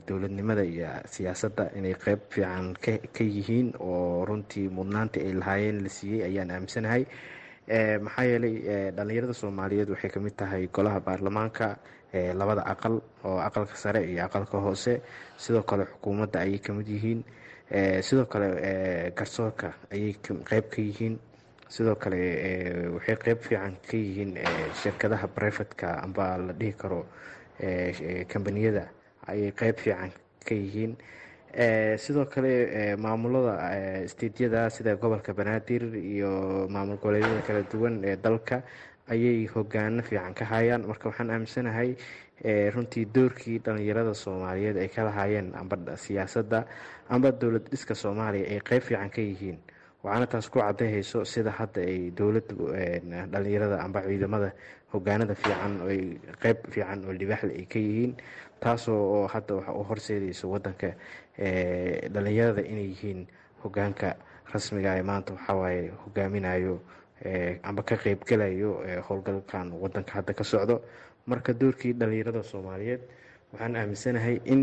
[0.08, 2.74] dowladnimada iyo siyaasadda inay qeyb fiican
[3.14, 7.06] ka yihiin oo runtii mudnaantii ay lahaayeen la siiyey ayaan aaminsanahay.
[8.02, 8.56] Maxaa yeelay
[8.96, 11.78] dhallinyarada soomaaliyeed waxay ka mid tahay golaha baarlamaanka
[12.34, 15.02] labada aqal oo aqalka sare iyo aqalka hoose.
[15.38, 17.24] Sidoo kale xukuumadda ayay ka mid yihiin.
[18.02, 21.20] Sidoo kale garsoorka ayay qeyb ka yihiin.
[21.70, 22.18] Sidoo kale
[22.96, 24.34] waxay qeyb fiican ka yihiin
[24.74, 27.06] shirkadaha brefatka amba la dhihi karo
[28.32, 28.90] kambaniyada
[29.28, 30.12] ayay qeyb fiican
[30.46, 30.96] ka yihiin.
[31.98, 38.62] Sidoo kale maamulada steedyada sida gobolka banaadir iyo maamul goboleedyada kala duwan ee dalka
[39.10, 40.86] ayay hogaano fiican ka hayaan.
[40.88, 41.96] Marka waxaan aaminsanahay
[42.74, 46.66] runtii doorkii dhallinyarada soomaaliyeed ay ka lahaayeen amba siyaasadda
[47.10, 49.58] amba dowlad dhiska soomaaliya ay qeyb fiican ka yihiin.
[50.04, 52.54] Waxaana taas ku cadayhayso sida hadda ay dowladda
[53.34, 54.52] dhallinyarada amba ciidamada
[54.94, 55.74] hogaanada fiican
[56.44, 58.14] qeyb fiican oo libaaxle ay ka yihiin
[58.60, 60.90] taasoo oo hadda waxa u horseedayso wadanka
[62.14, 63.28] dhallinyarada inay yihiin
[63.64, 64.16] hogaanka
[64.54, 66.76] rasmiga ee maanta waxawaaye hogaaminayo
[67.64, 68.72] amba ka qeybgalayo
[69.10, 70.82] howlgalkan wadanka hadda ka socdo.
[71.28, 73.02] Marka doorkii dhallinyarada soomaaliyeed
[73.52, 74.62] waxaan aaminsanahay in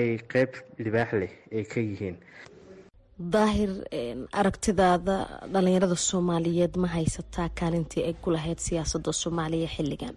[0.00, 2.16] ay qeyb libaax leh ay ka yihiin
[3.20, 3.70] daahir
[4.40, 5.16] aragtidaada
[5.52, 10.16] dhalinyarada soomaaliyeed ma haysataa kaalintii ay ku lahayd siyaasada soomaaliya xilligan?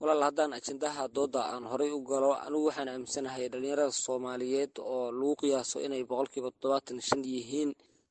[0.00, 5.34] Walaal haddaan ajendaha dooda aan horay u galo anigu waxaan aaminsanahay dhalinyarada soomaaliyeed oo lagu
[5.40, 7.70] qiyaaso inay boqolkiiba toddobaatan shan yihiin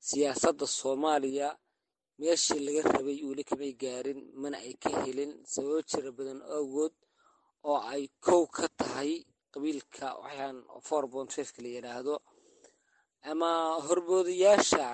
[0.10, 1.48] siyaasadda soomaaliya
[2.22, 5.32] meeshii laga rabay weli kamay gaarin mana ay ka helin.
[5.52, 6.94] Sababo jira badan awgood
[7.70, 9.12] oo ay kow ka tahay
[9.54, 12.14] qabiilka waxaan four bont fifka la yidhaahdo
[13.32, 13.52] ama
[13.88, 14.86] horboodayaasha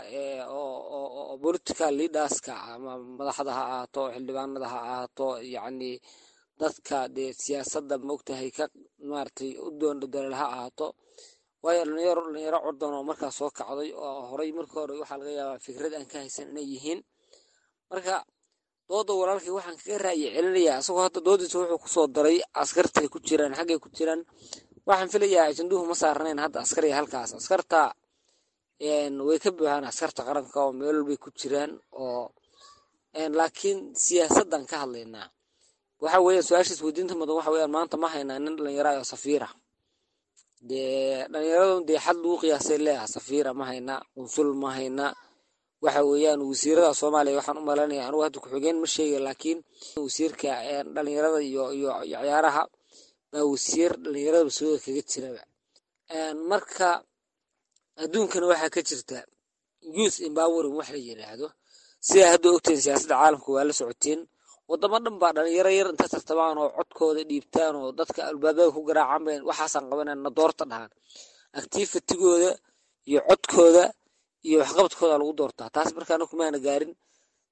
[0.50, 5.92] oo political leaderska ama madaxda ha ahaato xildhibaanada ha ahaato yacni
[6.62, 8.66] dadka dee siyaasadda maogtahay ka
[9.10, 10.88] maaragtay u doondadalal ha ahaato
[11.64, 15.64] waayo dhalinyaro dhalinyaro curdan oo markaas soo kacday oo horay marka hore waxaa laga yaabaa
[15.66, 17.00] fikrad aan ka haysan inay yihiin.
[17.92, 18.16] Marka
[18.90, 23.18] dooda walaalkii waxaan kaga raayi celinayaa isagoo hadda doodiisa wuxuu ku soo daray askartay ku
[23.28, 24.22] jiraan xaggay ku jiraan.
[24.88, 27.30] Waxaan filayaa ajanduhu ma saarnayn hadda askariga halkaas.
[27.40, 27.80] Askarta
[28.80, 31.72] way ka buuxaan askarta qaranka oo meel walbay ku jiraan
[32.04, 32.24] oo
[33.38, 35.28] laakiin siyaasaddan ka hadlaynaa
[36.04, 39.48] waxa weeyaan su'aashaas weydiinta mudan waxa weeyaan maanta ma haynaa nin dhalinyara oo safiira
[40.70, 45.08] dee dhalinyaradu dee xad lagu qiyaasay leeyaha safiira ma hayna qunsul ma hayna.
[45.84, 49.60] Waxa weeyaan wasiirada soomaaliya waxaan u malanaya anugu hadda ku-xigeen ma sheega laakiin
[50.06, 50.50] wasiirka
[50.96, 52.64] dhalinyarada iyo iyo ciyaaraha
[53.32, 55.42] baa wasiir dhalinyarada basooda kaga jiraba.
[56.50, 56.90] Marka
[58.04, 59.18] adduunkana waxaa ka jirta
[59.98, 61.48] youth empowering wax la yidhaahdo
[62.08, 64.20] sidaa hadda ogteen siyaasadda caalamka waa la socoteen
[64.70, 69.22] wadamo dhan baa dhalinyaro yar inta tartamaan oo codkooda dhiibtaan oo dadka albaabada ku garaacaan
[69.28, 70.92] bay waxaasaan qabanay na doorta dhahaan
[71.60, 72.52] activitigooda
[73.10, 73.84] iyo codkooda
[74.48, 75.70] iyo waxqabadkooda lagu doortaa.
[75.76, 76.92] Taas markaana kumaana gaarin.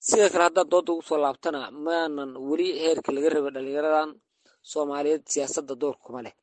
[0.08, 4.10] Sidoo kale haddaan dooda ugu soo laabtana maanan weli heerka laga raba dhalinyaradan
[4.72, 6.34] soomaaliyeed siyaasadda door kuma leh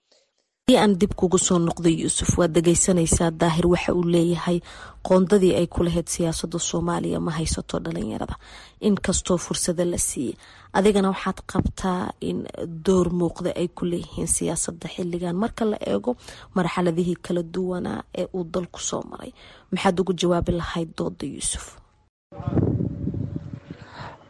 [0.79, 4.61] aan dib kugu soo noqday yuusuf waad dhegeysanaysaa daahir waxa uu leeyahay.
[5.07, 8.37] Qoondadii ay ku lahayd siyaasada soomaaliya ma haysato dhalinyarada.
[8.81, 10.35] Inkastoo fursado la siiyey.
[10.73, 12.47] Adigana waxaad qabtaa in
[12.87, 16.17] door muuqda ay ku leeyihiin siyaasada xiligan marka la eego
[16.55, 19.33] marxaladihii kala duwanaa ee uu dalku soo maray
[19.73, 21.65] maxaad ugu jawaabi lahayd dooda yuusuf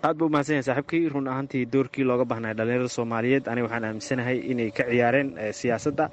[0.07, 1.09] aad ba umahadsan yahay saaxiibkii.
[1.15, 3.45] Run ahaantii doorkii looga baahnay dhalinyarada soomaaliyeed.
[3.51, 5.29] Aniga waxaan aaminsanahay inay ka ciyaareen
[5.61, 6.05] siyaasadda.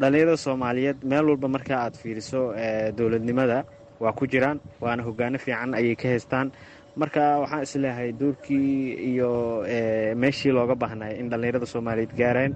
[0.00, 2.40] Dhalinyarada soomaaliyeed meel walba marka aad fiiriso
[2.98, 3.58] dowladnimada
[4.02, 6.50] waa ku jiraan waana hogaano fiican ayay ka haystaan.
[6.96, 9.30] Marka waxaan is leeyahay doorkii iyo
[10.22, 12.52] meeshii looga baahnay in dhalinyarada soomaaliyeed gaareen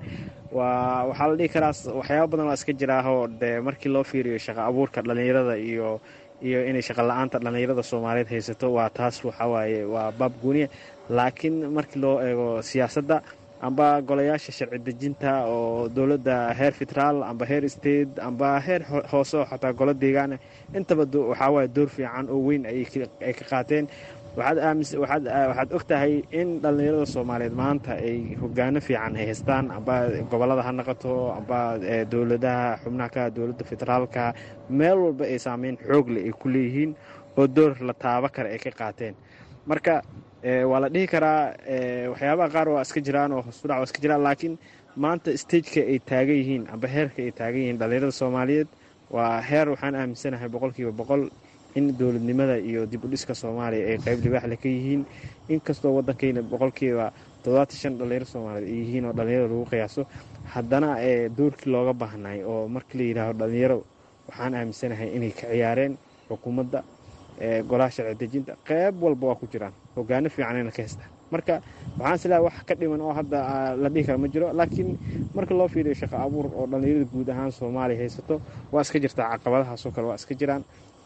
[0.52, 4.60] waa waxaa la dhihi karaa waxyaaba badan waa iska jiraahoo de markii loo fiiriyo shaqo
[4.66, 6.00] abuurka dhalinyarada iyo
[6.42, 10.68] iyo inay shaqa la'aanta dhallinyarada soomaaliyeed haysato waa taas waxawaaye waa baab guuniya
[11.16, 13.22] laakiin markii loo eego siyaasadda
[13.66, 18.82] amba golayaasha sharci dejinta oo dowladda heer federaal amba heer state amba heer
[19.12, 20.36] hoose oo xataa golo deegaana
[20.78, 23.84] intaba waxawaaye door fiican oo weyn ay ka qaateen
[24.36, 29.94] waxaad og tahay in dhallinyarada soomaaliyeed maanta ay hogaano fiican ay haystaan amba
[30.30, 31.58] gobollada ha noqoto amba
[32.12, 34.34] dowladaha xubnaha dowladda federaalka
[34.78, 36.92] meel walba ay saameyn xoogle ay ku leeyihiin
[37.38, 39.14] oo door la taabo kale ay ka qaateen.
[39.66, 40.02] Marka
[40.70, 41.54] waa la dhihi karaa
[42.12, 44.54] waxyaabaha qaar waa iska jiraan oo hoosudhac waa iska jiraan laakiin
[44.96, 48.68] maanta stageka ay taagan yihiin amba heerka ay taagan yihiin dhallinyarada soomaaliyeed
[49.10, 51.22] waa heer waxaan aaminsanahay boqolkiiba boqol
[51.78, 55.02] in dowladnimada iyo dib u dhiska soomaaliya ay qayb libaaxle ka yihiin
[55.54, 57.06] inkastoo waddankayna boqolkiiba
[57.42, 60.02] toddobaatan shan dhalinyaro soomaaliyeed ay yihiin oo dhalinyaro lagu qiyaaso
[60.54, 60.88] haddana
[61.38, 63.78] doorkii looga baahnay oo markii la yidhaahdo dhalinyaro
[64.28, 65.92] waxaan aaminsanahay inay ka ciyaareen
[66.28, 66.80] xukuumadda
[67.68, 68.52] golaha sharci dejinta.
[68.68, 71.10] Qayb walba waa ku jiraan hogaano fiicanayna ka haystaan.
[71.30, 71.54] Marka
[71.98, 73.38] waxaan isleehay wax ka dhiman oo hadda
[73.82, 74.88] la dhihi kara ma jiro laakiin
[75.36, 78.40] marka loo fiiriyo shaqo abuur oo dhallinyarada guud ahaan soomaaliya haysato
[78.72, 80.62] waa iska jirtaa caqabadahaasoo kale waa iska jiraan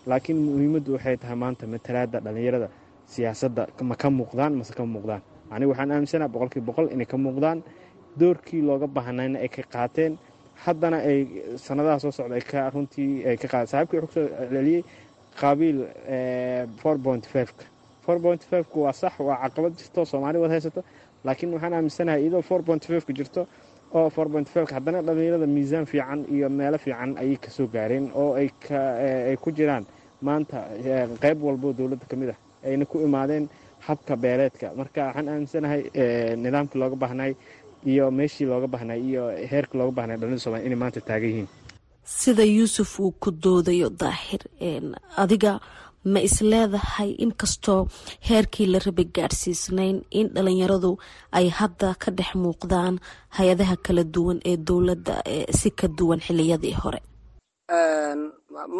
[0.06, 2.68] laakiin muhiimaddu waxay tahay maanta matalaada dhallinyarada
[3.06, 5.20] siyaasadda ma ka muuqdaan mase ka muuqdaan?
[5.50, 7.62] Aniga waxaan aaminsanaha boqolkiiba boqol inay ka muuqdaan.
[8.20, 10.18] Doorkii looga baahnayna ay ka qaateen.
[10.64, 11.18] Haddana ay
[11.56, 13.66] sanadaha soo socda runtii ay ka qaateen.
[13.72, 14.82] Saaxiibkii wuxuu ku soo celceliyey
[15.40, 15.78] qaabiil
[16.82, 17.64] four point fiveka
[18.04, 20.82] four point fiveka waa sax waa caqabad jirto soomaali wad haysato.
[21.24, 23.46] Laakiin waxaan aaminsanahay iyadoo four point fiveka jirto
[23.94, 24.08] oo
[24.76, 28.48] haddana dhallinyarada miisaan fiican iyo meelo fiican ayay ka soo gaareen oo ay
[29.30, 29.84] ay ku jiraan.
[30.22, 30.58] Maanta
[31.22, 32.38] qayb walbo dowladda ka mid ah
[32.68, 33.44] ayna ku imaadeen
[33.86, 35.80] habka beeleedka marka waxaan aaminsanahay
[36.44, 37.32] nidaamkii looga baahnay
[37.92, 41.48] iyo meeshii looga baahnay iyo heerkii looga baahnay dhallinyarada somalia inay maanta taagan yihiin.
[42.04, 44.42] Sida yuusuf uu ku doodayo daahir
[45.22, 45.52] adiga
[46.12, 47.80] ma isleedahay inkastoo
[48.28, 50.92] heerkii la rabay gaadhsiisnayn in dhalinyaradu
[51.38, 52.94] ay hadda ka dhex muuqdaan
[53.36, 55.14] hay'adaha kala duwan ee dowladda
[55.58, 57.00] si ka duwan xiliyadii hore.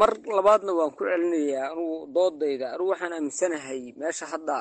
[0.00, 4.56] Mar labaadna waan ku celinayaa anugu doodayda anugu waxaan aaminsanahay meesha hadda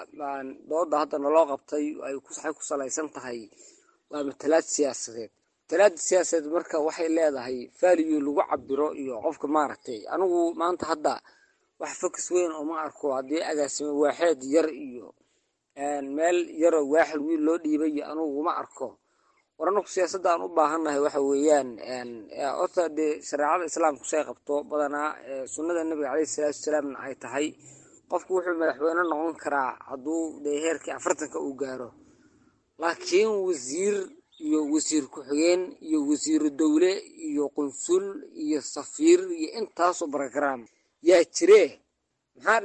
[0.70, 2.16] dooda hadda naloo qabtay ay
[2.58, 3.40] ku salaysan tahay
[4.12, 5.32] waa matalaad siyaasadeed.
[5.66, 10.00] Matalaada siyaasadeed marka waxay leedahay value lagu cabiro iyo qofka maaragtay.
[10.14, 11.14] Anigu maanta hadda
[11.80, 13.06] wax fokus weyn oo ma arko.
[13.18, 15.08] Haddii agaasimo waaxeed yar iyo
[16.16, 18.88] meel yaroo waaxid wiil loo dhiibay iyo anugu ma arko.
[19.58, 21.70] War anagu siyaasadda aan u baahannahay waxa weeyaan
[22.60, 25.10] horta dee shareecada islaamku say qabto badanaa
[25.54, 27.48] sunnada nabiga caleyhi salaatu wasalaamna ay tahay
[28.12, 31.90] qofku wuxuu madaxweyne noqon karaa hadduu dee heerkii afartanka uu gaaro.
[32.82, 33.96] Laakiin wasiir
[34.46, 36.92] iyo wasiir ku-xigeen iyo wasiiru dowle
[37.30, 38.06] iyo qunsul
[38.46, 40.62] iyo safiir iyo intaasoo barogaraam
[41.08, 41.68] yaa jiree?
[42.36, 42.60] Maxaa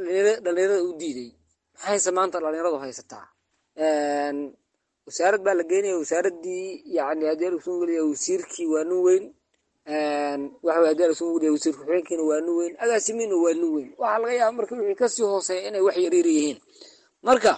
[0.44, 1.30] dhalinyarada u diiday
[1.74, 3.26] maxayse maanta dhalinyaradu haysataa
[5.06, 6.66] wasaarad baa la geynaya wasaaradii
[6.96, 9.24] yani haddii lasun geliya wasiirkii waa nin weyn.
[10.66, 12.72] Waxa haddii lasun geliya wasiir ku-xigeenkiina waa nin weyn.
[12.84, 13.88] Agaasimiina waa nin weyn.
[14.00, 16.58] Waxaa laga yaaba marka wixii ka sii hooseeya inay wax yaryar yihiin.
[17.26, 17.52] Marka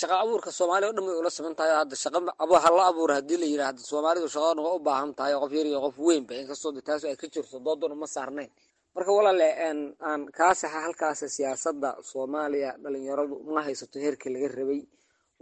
[0.00, 1.94] shaqa abuurka soomaaliya o dhan way ula siman tahay hadda.
[2.02, 2.18] Shaqa
[2.64, 5.96] hala abuura haddii la yidhaha hadda soomaalidu shaqadan waa u baahan tahay qof yar qof
[6.06, 8.50] weynba inkastoo taas ay ka jirto doodona ma saarnayn
[8.94, 9.48] marka walaale
[10.08, 14.82] aan kaasaxa halkaas siyaasadda soomaaliya dhalinyaradu ma haysato heerkii laga rabay.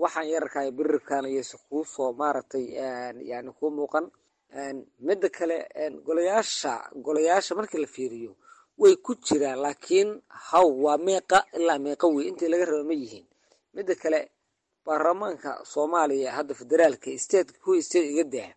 [0.02, 2.64] Waxaan yararkaay birirkan ayayse kuu soo maaragtay
[3.30, 4.06] yani kuu muuqan.
[5.06, 5.56] Midda kale
[6.06, 6.72] golayaasha
[7.04, 8.32] golayaasha markii la fiiriyo
[8.80, 10.10] way ku jiraan laakiin
[10.50, 13.26] haw waa meeqa ilaa meeqa wey intii laga raba ma yihiin.
[13.74, 14.20] Midda kale
[14.86, 18.52] baarlamaanka soomaaliya hadda federaalka state kuwa state iga daa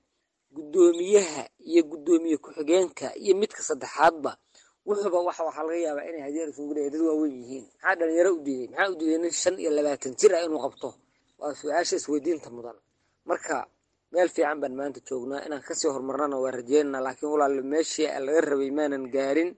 [0.56, 4.32] guddoomiyaha iyo guddoomiye ku-xigeenka iyo midka saddexaadba
[4.88, 7.66] wuxuuba waxa waxaa laga yaabaa inay hadyar isugu leeyahay dad waaweyn yihiin.
[7.74, 10.90] Maxaa dhalinyaro u diiday maxaa u diiday nin shan iyo labaatan jir ah inuu qabto?
[11.40, 12.78] Waa su'aasha isweydiinta mudan.
[13.30, 13.56] Marka
[14.14, 18.42] meel fiican baan maanta joognaa inaan ka sii horumarnana waa rajeynana laakiin walaalo meeshii laga
[18.50, 19.50] rabay maanan gaarin.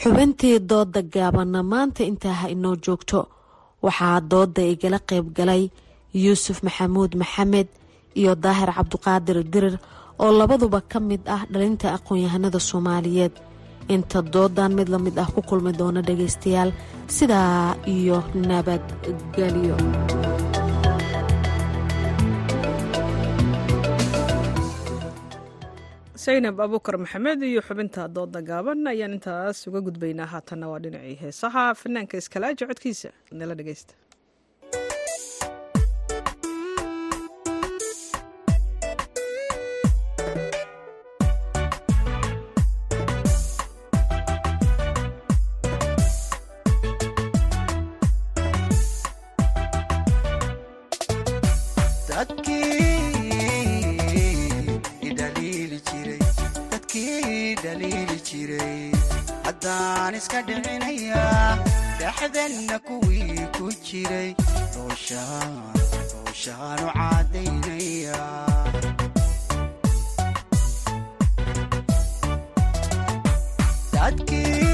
[0.00, 3.20] Xubintii dooda gaabanna maanta intaa ha inoo joogto.
[3.84, 5.62] Waxaa dooda igala qayb galay
[6.24, 7.68] yuusuf maxamuud maxamed
[8.20, 9.76] iyo daahir cabduqaadir dirir
[10.22, 13.34] oo labaduba ka mid ah dhalinta aqoon-yahanada soomaaliyeed
[13.88, 16.70] inta doodan mid la mid ah ku kulmi doona dhagaystayaal
[17.16, 18.18] sidaa iyo
[18.48, 19.76] nabadgelyo
[26.24, 30.26] saynab abuukar maxamed iyo xubinta dooda gaaban ayaan intaas uga gudbaynaa.
[30.34, 31.64] Haatanna waa dhinacii heesaha.
[31.80, 33.92] Fanaanka iskalaaji codkiisa nala dhegaysta
[59.46, 61.50] haddaan iska dhicinayaa
[62.00, 64.30] dhexdanna kuwii ku jiray.
[64.76, 68.20] Rooshaanu caadaynaya
[73.92, 74.73] dadkii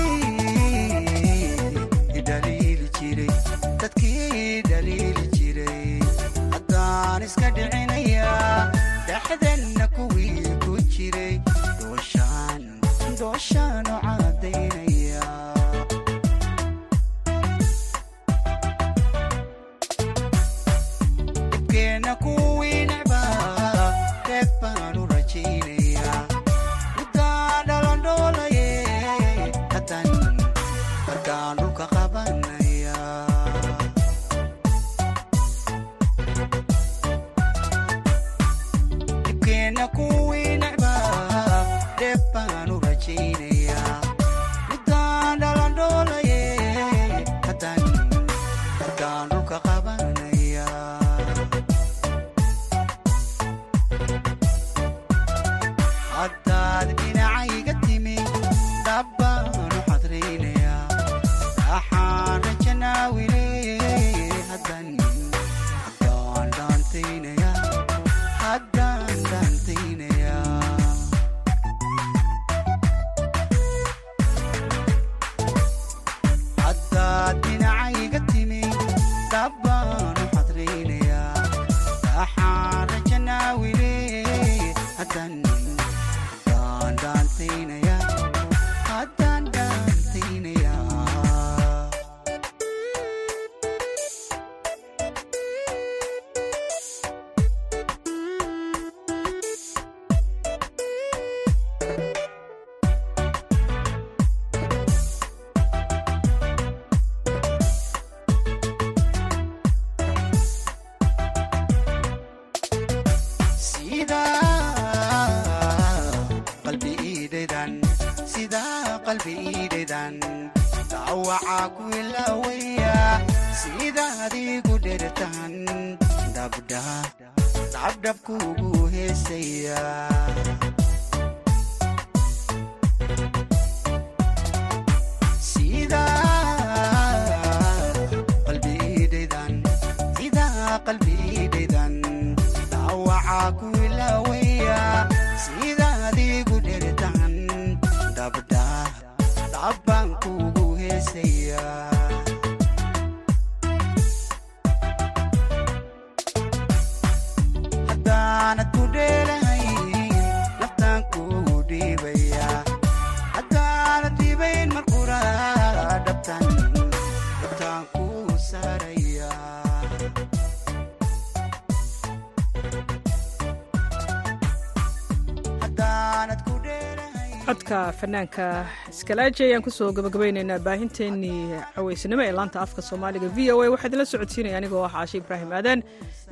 [178.01, 178.45] fanaanka
[178.93, 181.41] iskalaaji ayaan ku soo gabagabaynaynaa baahinteennii
[181.75, 183.71] caweysnimo ee laanta afka soomaaliga v o a.
[183.75, 185.79] Waxaa idinla socodsiinaya anigoo ah caashi ibraahim aadan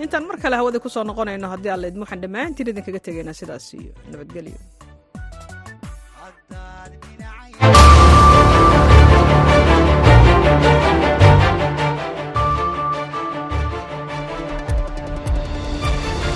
[0.04, 3.92] intaan mar kale hawada ku soo noqonayno haddii alla idmuxan dhammaantiin idinkaga tegaynaa sidaas iyo
[4.12, 4.56] nabadgelyo